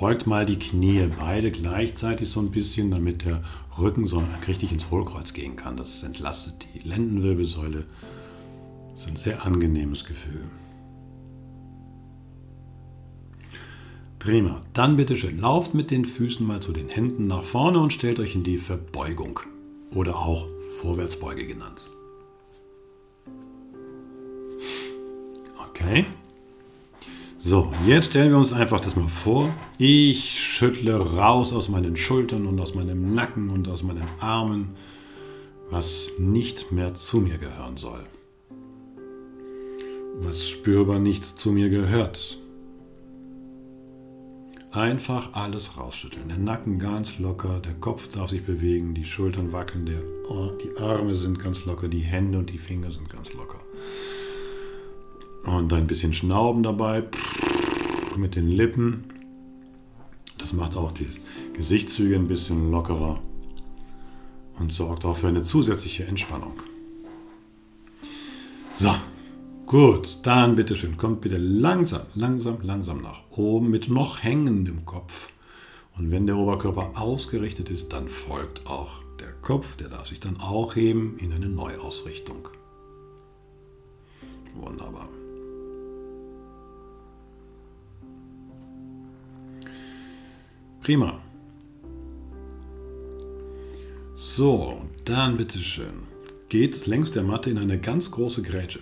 [0.00, 3.44] Beugt mal die Knie beide gleichzeitig so ein bisschen, damit der
[3.78, 5.76] Rücken so richtig ins Hohlkreuz gehen kann.
[5.76, 7.84] Das entlastet die Lendenwirbelsäule.
[8.92, 10.48] Das ist ein sehr angenehmes Gefühl.
[14.18, 14.62] Prima.
[14.72, 18.20] Dann bitte schön, lauft mit den Füßen mal zu den Händen nach vorne und stellt
[18.20, 19.40] euch in die Verbeugung
[19.94, 20.46] oder auch
[20.80, 21.82] Vorwärtsbeuge genannt.
[25.68, 26.06] Okay.
[27.42, 29.50] So, jetzt stellen wir uns einfach das mal vor.
[29.78, 34.76] Ich schüttle raus aus meinen Schultern und aus meinem Nacken und aus meinen Armen,
[35.70, 38.04] was nicht mehr zu mir gehören soll.
[40.16, 42.38] Was spürbar nicht zu mir gehört.
[44.70, 46.28] Einfach alles rausschütteln.
[46.28, 50.02] Der Nacken ganz locker, der Kopf darf sich bewegen, die Schultern wackeln, der,
[50.62, 53.60] die Arme sind ganz locker, die Hände und die Finger sind ganz locker.
[55.44, 57.04] Und ein bisschen Schnauben dabei
[58.16, 59.04] mit den Lippen.
[60.38, 61.08] Das macht auch die
[61.54, 63.20] Gesichtszüge ein bisschen lockerer
[64.58, 66.54] und sorgt auch für eine zusätzliche Entspannung.
[68.72, 68.94] So,
[69.66, 75.32] gut, dann bitteschön, kommt bitte langsam, langsam, langsam nach oben mit noch hängendem Kopf.
[75.98, 80.40] Und wenn der Oberkörper ausgerichtet ist, dann folgt auch der Kopf, der darf sich dann
[80.40, 82.48] auch heben in eine Neuausrichtung.
[84.54, 85.08] Wunderbar.
[90.80, 91.20] Prima.
[94.16, 96.04] So, dann bitteschön.
[96.48, 98.80] Geht längs der Matte in eine ganz große Grätsche.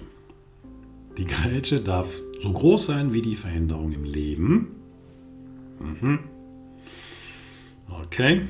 [1.16, 4.68] Die Grätsche darf so groß sein wie die Veränderung im Leben.
[5.80, 6.20] Mhm.
[7.88, 8.42] Okay.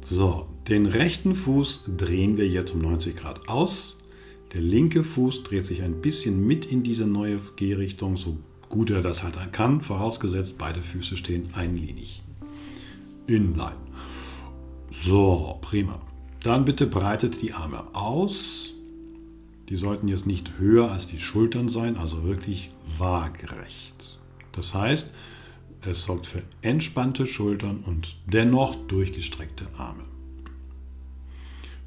[0.00, 3.96] So, den rechten Fuß drehen wir jetzt um 90 Grad aus.
[4.52, 8.36] Der linke Fuß dreht sich ein bisschen mit in diese neue Gehrichtung, so
[8.68, 12.22] gut er das halt kann, vorausgesetzt beide Füße stehen einlinig.
[13.26, 13.76] Inline.
[14.90, 16.00] So, prima.
[16.42, 18.72] Dann bitte breitet die Arme aus.
[19.68, 24.18] Die sollten jetzt nicht höher als die Schultern sein, also wirklich waagerecht.
[24.52, 25.12] Das heißt,
[25.82, 30.04] es sorgt für entspannte Schultern und dennoch durchgestreckte Arme.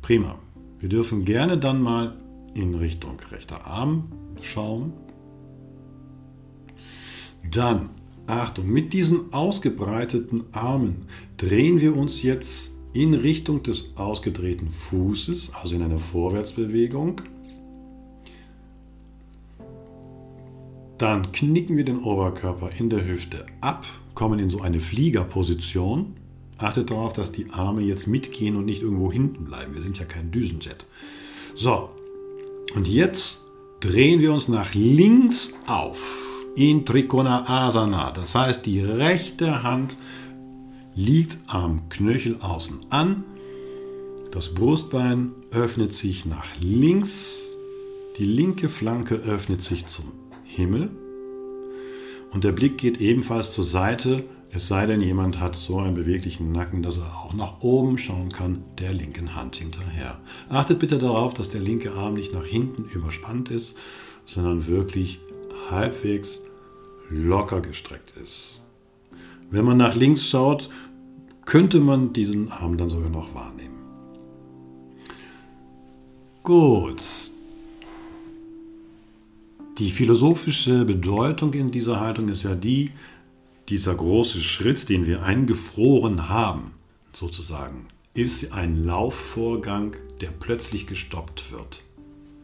[0.01, 0.38] Prima.
[0.80, 2.15] Wir dürfen gerne dann mal
[2.53, 4.11] in Richtung rechter Arm
[4.41, 4.93] schauen.
[7.51, 7.89] Dann,
[8.27, 15.75] Achtung, mit diesen ausgebreiteten Armen drehen wir uns jetzt in Richtung des ausgedrehten Fußes, also
[15.75, 17.21] in eine Vorwärtsbewegung.
[20.97, 23.85] Dann knicken wir den Oberkörper in der Hüfte ab,
[24.15, 26.13] kommen in so eine Fliegerposition.
[26.57, 29.73] Achtet darauf, dass die Arme jetzt mitgehen und nicht irgendwo hinten bleiben.
[29.75, 30.85] Wir sind ja kein Düsenjet.
[31.55, 31.89] So,
[32.75, 33.45] und jetzt
[33.79, 36.28] drehen wir uns nach links auf
[36.60, 38.12] in Trikona Asana.
[38.12, 39.97] Das heißt, die rechte Hand
[40.93, 43.24] liegt am Knöchel außen an.
[44.32, 47.47] Das Brustbein öffnet sich nach links.
[48.18, 50.12] Die linke Flanke öffnet sich zum
[50.43, 50.91] Himmel.
[52.32, 56.51] Und der Blick geht ebenfalls zur Seite, es sei denn, jemand hat so einen beweglichen
[56.51, 60.20] Nacken, dass er auch nach oben schauen kann, der linken Hand hinterher.
[60.49, 63.78] Achtet bitte darauf, dass der linke Arm nicht nach hinten überspannt ist,
[64.26, 65.20] sondern wirklich
[65.70, 66.41] halbwegs
[67.10, 68.62] locker gestreckt ist.
[69.49, 70.70] Wenn man nach links schaut,
[71.45, 73.80] könnte man diesen Arm dann sogar noch wahrnehmen.
[76.43, 77.01] Gut.
[79.78, 82.91] Die philosophische Bedeutung in dieser Haltung ist ja die,
[83.70, 86.74] dieser große Schritt, den wir eingefroren haben,
[87.14, 91.84] sozusagen, ist ein Laufvorgang, der plötzlich gestoppt wird.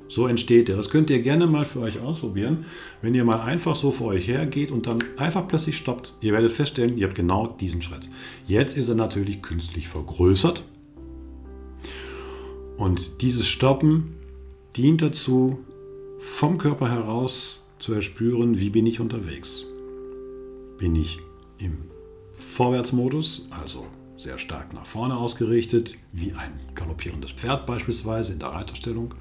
[0.08, 0.78] So entsteht er.
[0.78, 2.66] Das könnt ihr gerne mal für euch ausprobieren,
[3.02, 6.14] wenn ihr mal einfach so vor euch hergeht und dann einfach plötzlich stoppt.
[6.22, 8.10] Ihr werdet feststellen, ihr habt genau diesen Schritt.
[8.46, 10.64] Jetzt ist er natürlich künstlich vergrößert.
[12.78, 14.16] Und dieses Stoppen
[14.76, 15.60] dient dazu,
[16.20, 19.66] vom Körper heraus zu erspüren, wie bin ich unterwegs.
[20.78, 21.20] Bin ich
[21.58, 21.78] im
[22.34, 23.86] Vorwärtsmodus, also
[24.18, 29.14] sehr stark nach vorne ausgerichtet, wie ein galoppierendes Pferd beispielsweise in der Reiterstellung.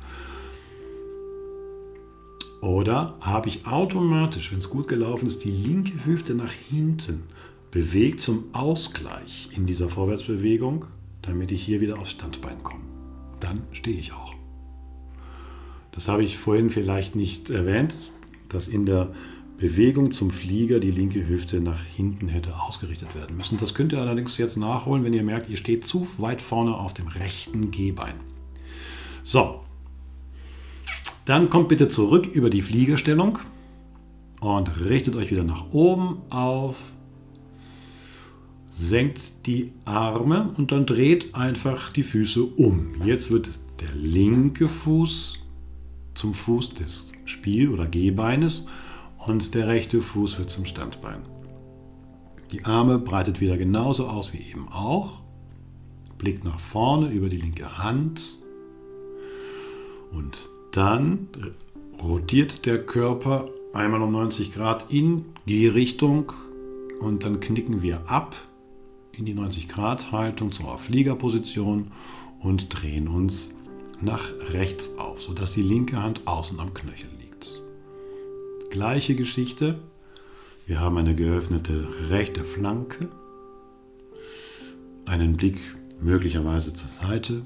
[2.65, 7.25] Oder habe ich automatisch, wenn es gut gelaufen ist, die linke Hüfte nach hinten
[7.71, 10.87] bewegt zum Ausgleich in dieser Vorwärtsbewegung,
[11.21, 12.81] damit ich hier wieder aufs Standbein komme.
[13.39, 14.33] Dann stehe ich auch.
[15.93, 18.11] Das habe ich vorhin vielleicht nicht erwähnt,
[18.49, 19.13] dass in der
[19.59, 23.59] Bewegung zum Flieger die linke Hüfte nach hinten hätte ausgerichtet werden müssen.
[23.59, 26.95] Das könnt ihr allerdings jetzt nachholen, wenn ihr merkt, ihr steht zu weit vorne auf
[26.95, 28.15] dem rechten Gehbein.
[29.23, 29.64] So,
[31.25, 33.39] dann kommt bitte zurück über die Fliegerstellung
[34.41, 36.93] und richtet euch wieder nach oben auf.
[38.73, 43.01] Senkt die Arme und dann dreht einfach die Füße um.
[43.05, 45.39] Jetzt wird der linke Fuß
[46.15, 48.67] zum Fuß des Spiel- oder Gehbeines
[49.27, 51.23] und der rechte Fuß wird zum Standbein.
[52.51, 55.23] Die Arme breitet wieder genauso aus wie eben auch.
[56.19, 58.39] Blickt nach vorne über die linke Hand
[60.13, 61.29] und dann
[62.03, 66.33] rotiert der Körper einmal um 90 Grad in Gehrichtung
[67.01, 68.35] und dann knicken wir ab
[69.13, 71.93] in die 90 Grad Haltung zur Fliegerposition
[72.41, 73.51] und drehen uns
[74.01, 77.61] nach rechts auf, sodass die linke Hand außen am Knöchel liegt.
[78.71, 79.79] Gleiche Geschichte.
[80.67, 83.11] Wir haben eine geöffnete rechte Flanke,
[85.05, 85.59] einen Blick
[86.01, 87.43] möglicherweise zur Seite,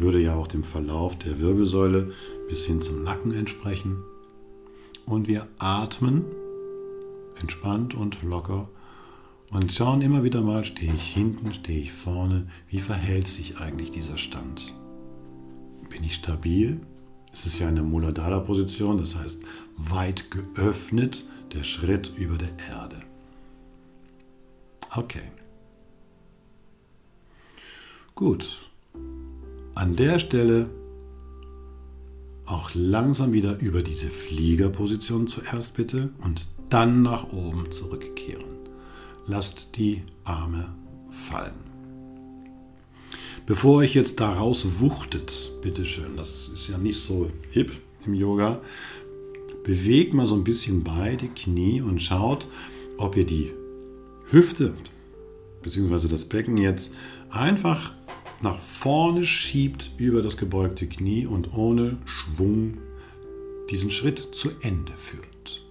[0.00, 2.12] würde ja auch dem Verlauf der Wirbelsäule
[2.48, 4.02] bis hin zum Nacken entsprechen.
[5.06, 6.24] Und wir atmen
[7.40, 8.68] entspannt und locker
[9.50, 13.90] und schauen immer wieder mal, stehe ich hinten, stehe ich vorne, wie verhält sich eigentlich
[13.90, 14.74] dieser Stand?
[15.88, 16.80] Bin ich stabil?
[17.32, 19.40] Es ist ja eine Muladhara-Position, das heißt
[19.76, 23.00] weit geöffnet, der Schritt über der Erde.
[24.94, 25.22] Okay.
[28.14, 28.69] Gut.
[29.80, 30.68] An der Stelle
[32.44, 38.44] auch langsam wieder über diese Fliegerposition zuerst bitte und dann nach oben zurückkehren
[39.26, 40.74] lasst die Arme
[41.08, 41.54] fallen.
[43.46, 47.72] Bevor euch jetzt daraus wuchtet, bitteschön, das ist ja nicht so hip
[48.04, 48.60] im Yoga,
[49.64, 52.48] bewegt mal so ein bisschen beide Knie und schaut,
[52.98, 53.50] ob ihr die
[54.26, 54.74] Hüfte
[55.62, 56.06] bzw.
[56.06, 56.92] das Becken jetzt
[57.30, 57.92] einfach
[58.42, 62.78] nach vorne schiebt über das gebeugte Knie und ohne Schwung
[63.70, 65.64] diesen Schritt zu Ende führt.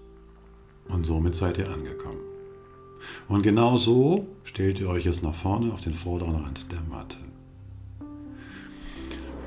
[0.88, 2.20] Und somit seid ihr angekommen.
[3.28, 7.18] Und genau so stellt ihr euch jetzt nach vorne auf den vorderen Rand der Matte.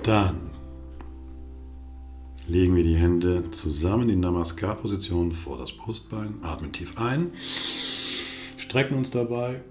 [0.02, 0.50] Dann
[2.48, 7.30] legen wir die Hände zusammen in Namaskar-Position vor das Brustbein, atmen tief ein,
[8.56, 9.62] strecken uns dabei,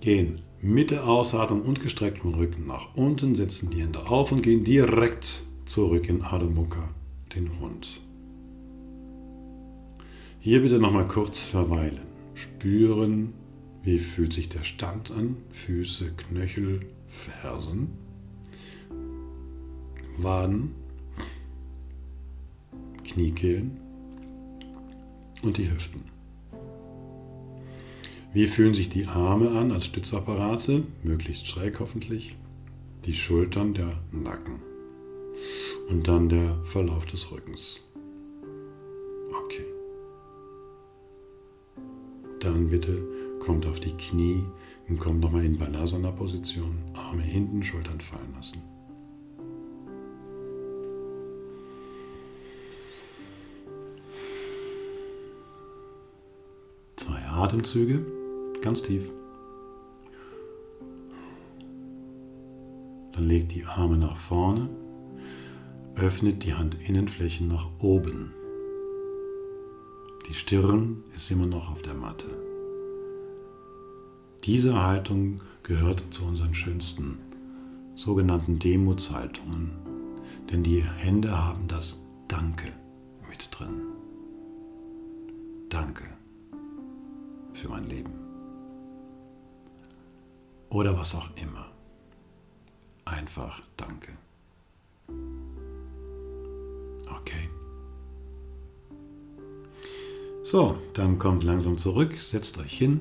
[0.00, 4.64] gehen mit der Ausatmung und gestrecktem Rücken nach unten, setzen die Hände auf und gehen
[4.64, 6.88] direkt zurück in Adho Mukha,
[7.34, 8.00] den Hund.
[10.40, 12.00] Hier bitte nochmal kurz verweilen.
[12.34, 13.32] Spüren,
[13.82, 17.92] wie fühlt sich der Stand an, Füße, Knöchel, Fersen,
[20.18, 20.72] Waden,
[23.04, 23.76] Kniekehlen
[25.42, 26.15] und die Hüften.
[28.36, 32.36] Wie fühlen sich die Arme an als Stützapparate, möglichst schräg hoffentlich,
[33.06, 34.60] die Schultern, der Nacken
[35.88, 37.80] und dann der Verlauf des Rückens.
[39.42, 39.64] Okay.
[42.40, 43.08] Dann bitte
[43.38, 44.42] kommt auf die Knie
[44.86, 48.60] und kommt nochmal in Balasana-Position, Arme hinten, Schultern fallen lassen.
[56.96, 58.15] Zwei Atemzüge.
[58.66, 59.12] Ganz tief.
[63.12, 64.68] Dann legt die Arme nach vorne,
[65.94, 68.34] öffnet die Handinnenflächen nach oben.
[70.28, 72.26] Die Stirn ist immer noch auf der Matte.
[74.42, 77.18] Diese Haltung gehört zu unseren schönsten
[77.94, 79.70] sogenannten Demutshaltungen,
[80.50, 82.72] denn die Hände haben das Danke
[83.30, 83.82] mit drin.
[85.68, 86.02] Danke
[87.52, 88.25] für mein Leben
[90.70, 91.70] oder was auch immer.
[93.04, 94.12] Einfach danke.
[97.08, 97.48] Okay.
[100.42, 103.00] So, dann kommt langsam zurück, setzt euch hin.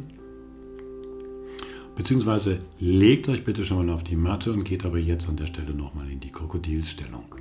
[1.96, 5.48] Beziehungsweise legt euch bitte schon mal auf die Matte und geht aber jetzt an der
[5.48, 7.36] Stelle nochmal in die Krokodilsstellung.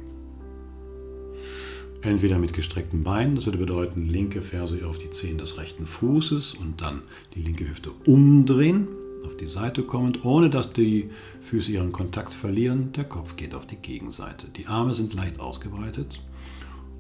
[2.03, 6.55] Entweder mit gestreckten Beinen, das würde bedeuten, linke Ferse auf die Zehen des rechten Fußes
[6.55, 7.03] und dann
[7.35, 8.89] die linke Hüfte umdrehen
[9.25, 11.11] auf die Seite kommend, ohne dass die
[11.41, 12.93] Füße ihren Kontakt verlieren.
[12.93, 14.49] Der Kopf geht auf die Gegenseite.
[14.49, 16.23] Die Arme sind leicht ausgebreitet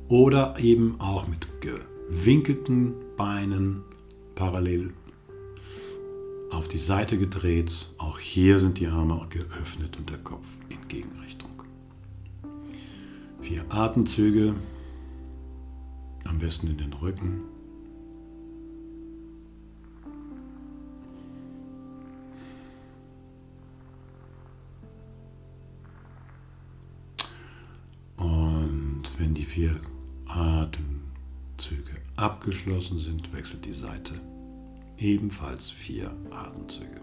[0.08, 3.82] oder eben auch mit gewinkelten Beinen
[4.34, 4.92] parallel
[6.50, 7.90] auf die Seite gedreht.
[7.98, 11.50] Auch hier sind die Arme geöffnet und der Kopf in Gegenrichtung.
[13.40, 14.54] Vier Atemzüge,
[16.24, 17.53] am besten in den Rücken.
[29.18, 29.80] Wenn die vier
[30.26, 34.20] Atemzüge abgeschlossen sind, wechselt die Seite
[34.98, 37.00] ebenfalls vier Atemzüge.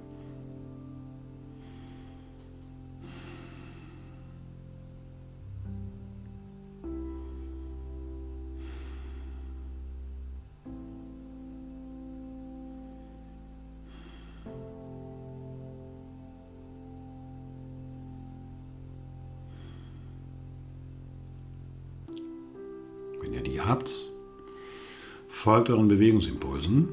[25.61, 26.87] Folgt euren Bewegungsimpulsen,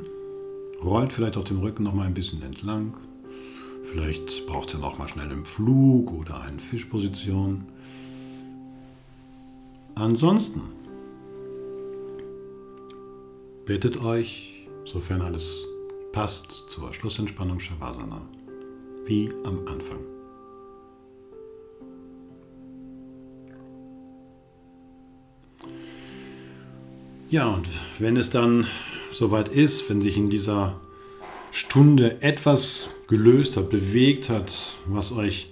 [0.84, 2.92] rollt vielleicht auf dem Rücken noch mal ein bisschen entlang.
[3.82, 7.64] Vielleicht braucht ihr noch mal schnell einen Flug oder eine Fischposition.
[9.94, 10.60] Ansonsten
[13.64, 15.64] bittet euch, sofern alles
[16.12, 18.20] passt, zur Schlussentspannung Shavasana,
[19.06, 20.17] wie am Anfang.
[27.30, 27.68] Ja, und
[27.98, 28.66] wenn es dann
[29.10, 30.80] soweit ist, wenn sich in dieser
[31.50, 35.50] Stunde etwas gelöst hat, bewegt hat, was euch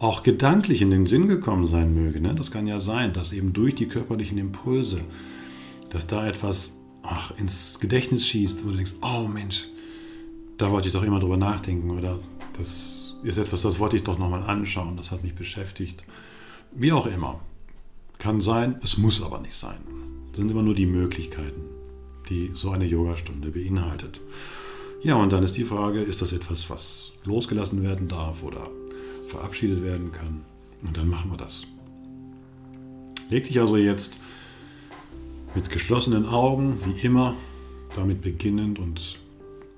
[0.00, 2.34] auch gedanklich in den Sinn gekommen sein möge, ne?
[2.34, 5.00] das kann ja sein, dass eben durch die körperlichen Impulse,
[5.90, 9.68] dass da etwas ach, ins Gedächtnis schießt, wo du denkst, oh Mensch,
[10.56, 12.18] da wollte ich doch immer drüber nachdenken oder
[12.58, 16.04] das ist etwas, das wollte ich doch nochmal anschauen, das hat mich beschäftigt.
[16.72, 17.38] Wie auch immer.
[18.18, 19.78] Kann sein, es muss aber nicht sein.
[20.36, 21.62] Sind immer nur die Möglichkeiten,
[22.28, 24.20] die so eine Yogastunde beinhaltet.
[25.02, 28.68] Ja, und dann ist die Frage, ist das etwas, was losgelassen werden darf oder
[29.28, 30.44] verabschiedet werden kann?
[30.86, 31.66] Und dann machen wir das.
[33.30, 34.12] Leg dich also jetzt
[35.54, 37.34] Mit geschlossenen Augen, wie immer,
[37.94, 39.18] damit beginnend und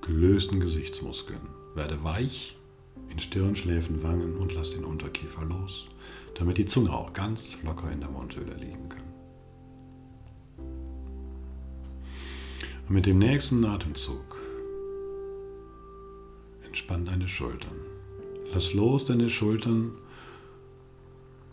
[0.01, 1.39] gelösten Gesichtsmuskeln.
[1.77, 2.57] Werde weich
[3.11, 5.87] in Stirn, Schläfen, Wangen und lass den Unterkiefer los,
[6.35, 9.08] damit die Zunge auch ganz locker in der Mundhöhle liegen kann.
[12.89, 14.37] Und mit dem nächsten Atemzug
[16.65, 17.77] entspann deine Schultern.
[18.53, 19.93] Lass los deine Schultern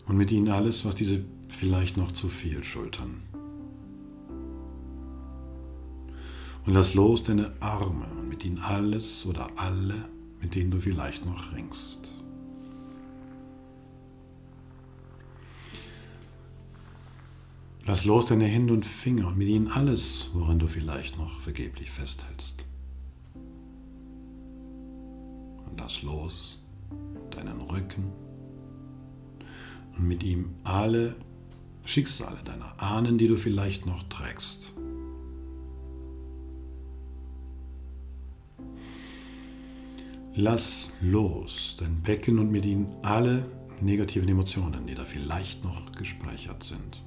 [0.06, 3.22] und mit ihnen alles, was diese vielleicht noch zu viel schultern.
[6.64, 10.08] Und lass los deine Arme und mit ihnen alles oder alle,
[10.40, 12.14] mit denen du vielleicht noch ringst.
[17.88, 21.88] Lass los deine Hände und Finger und mit ihnen alles, woran du vielleicht noch vergeblich
[21.88, 22.66] festhältst.
[25.64, 26.64] Und lass los
[27.30, 28.10] deinen Rücken
[29.96, 31.14] und mit ihm alle
[31.84, 34.72] Schicksale deiner Ahnen, die du vielleicht noch trägst.
[40.34, 43.46] Lass los dein Becken und mit ihm alle
[43.80, 47.05] negativen Emotionen, die da vielleicht noch gespeichert sind.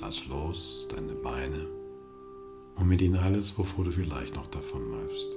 [0.00, 1.66] Lass los deine Beine
[2.76, 5.28] und mit ihnen alles, wovor du vielleicht noch davonläufst.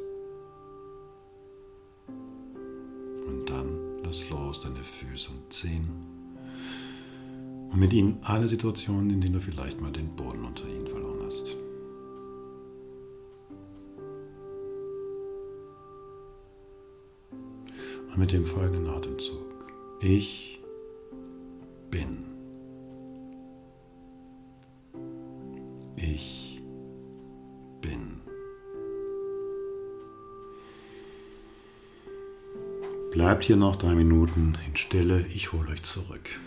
[3.27, 5.89] Und dann lass los deine Füße und Zehen
[7.71, 11.21] und mit ihnen alle Situationen, in denen du vielleicht mal den Boden unter ihnen verloren
[11.25, 11.55] hast.
[18.09, 19.55] Und mit dem folgenden Atemzug.
[20.01, 20.61] Ich
[21.89, 22.30] bin.
[33.21, 35.23] Bleibt hier noch drei Minuten in Stille.
[35.35, 36.39] Ich hole euch zurück.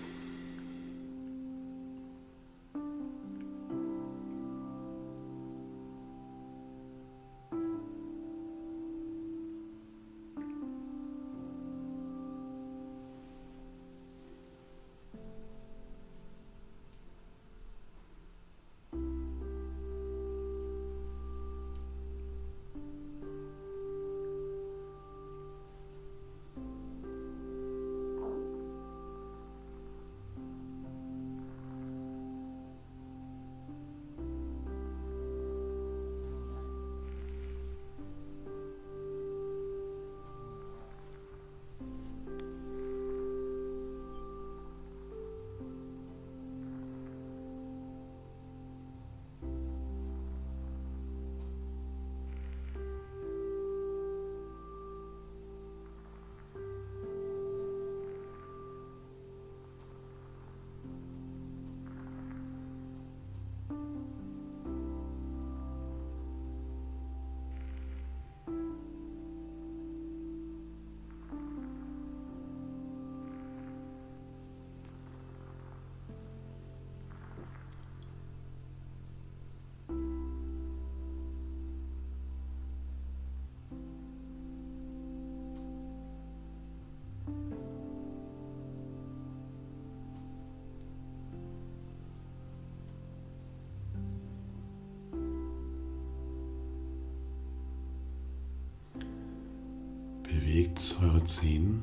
[100.74, 101.82] Bewegt eure Zehen.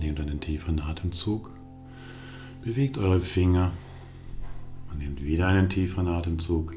[0.00, 1.50] Nehmt einen tieferen Atemzug.
[2.62, 3.72] Bewegt eure Finger.
[4.90, 6.74] Und nehmt wieder einen tieferen Atemzug.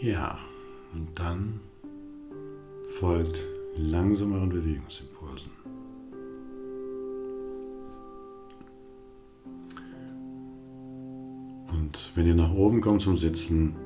[0.00, 0.38] Ja,
[0.94, 1.60] und dann
[2.98, 3.44] folgt
[3.76, 5.50] langsam euren Bewegungsimpulsen.
[11.68, 13.76] Und wenn ihr nach oben kommt zum Sitzen,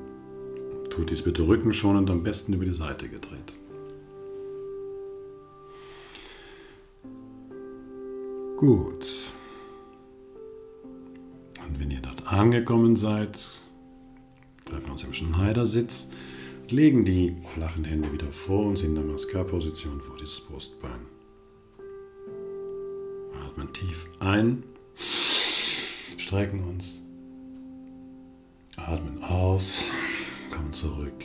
[0.89, 3.57] tut dies bitte rückenschonend, am besten über die Seite gedreht.
[8.65, 9.05] Gut.
[11.67, 13.37] Und wenn ihr dort angekommen seid,
[14.65, 16.09] treffen wir uns im Schneidersitz,
[16.69, 21.05] legen die flachen Hände wieder vor uns in Namaskar-Position vor dieses Brustbein.
[23.45, 24.63] Atmen tief ein,
[26.17, 26.99] strecken uns,
[28.77, 29.83] atmen aus,
[30.49, 31.23] kommen zurück.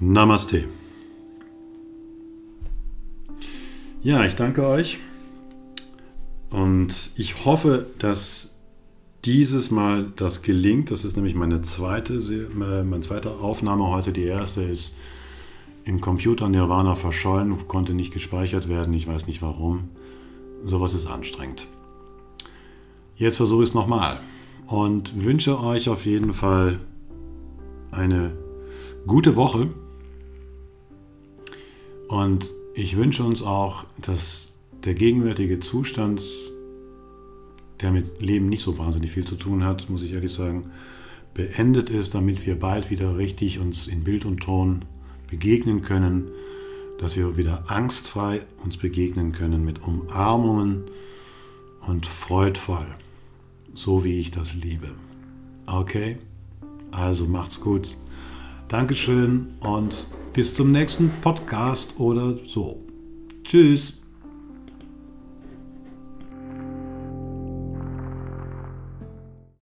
[0.00, 0.64] Namaste.
[4.02, 4.98] Ja, ich danke euch.
[6.50, 8.54] Und ich hoffe, dass
[9.24, 10.90] dieses Mal das gelingt.
[10.90, 14.12] Das ist nämlich meine zweite, äh, meine zweite Aufnahme heute.
[14.12, 14.94] Die erste ist
[15.84, 18.94] im Computer Nirvana verschollen, konnte nicht gespeichert werden.
[18.94, 19.90] Ich weiß nicht warum.
[20.64, 21.68] Sowas ist anstrengend.
[23.16, 24.20] Jetzt versuche ich es nochmal
[24.66, 26.78] und wünsche euch auf jeden Fall
[27.90, 28.36] eine
[29.06, 29.70] gute Woche.
[32.08, 34.47] Und ich wünsche uns auch, dass
[34.84, 36.22] der gegenwärtige Zustand,
[37.80, 40.70] der mit Leben nicht so wahnsinnig viel zu tun hat, muss ich ehrlich sagen,
[41.34, 44.84] beendet ist, damit wir bald wieder richtig uns in Bild und Ton
[45.30, 46.30] begegnen können,
[46.98, 50.84] dass wir wieder angstfrei uns begegnen können mit Umarmungen
[51.86, 52.86] und freudvoll,
[53.74, 54.88] so wie ich das liebe.
[55.66, 56.18] Okay?
[56.90, 57.96] Also macht's gut.
[58.68, 62.84] Dankeschön und bis zum nächsten Podcast oder so.
[63.44, 63.98] Tschüss.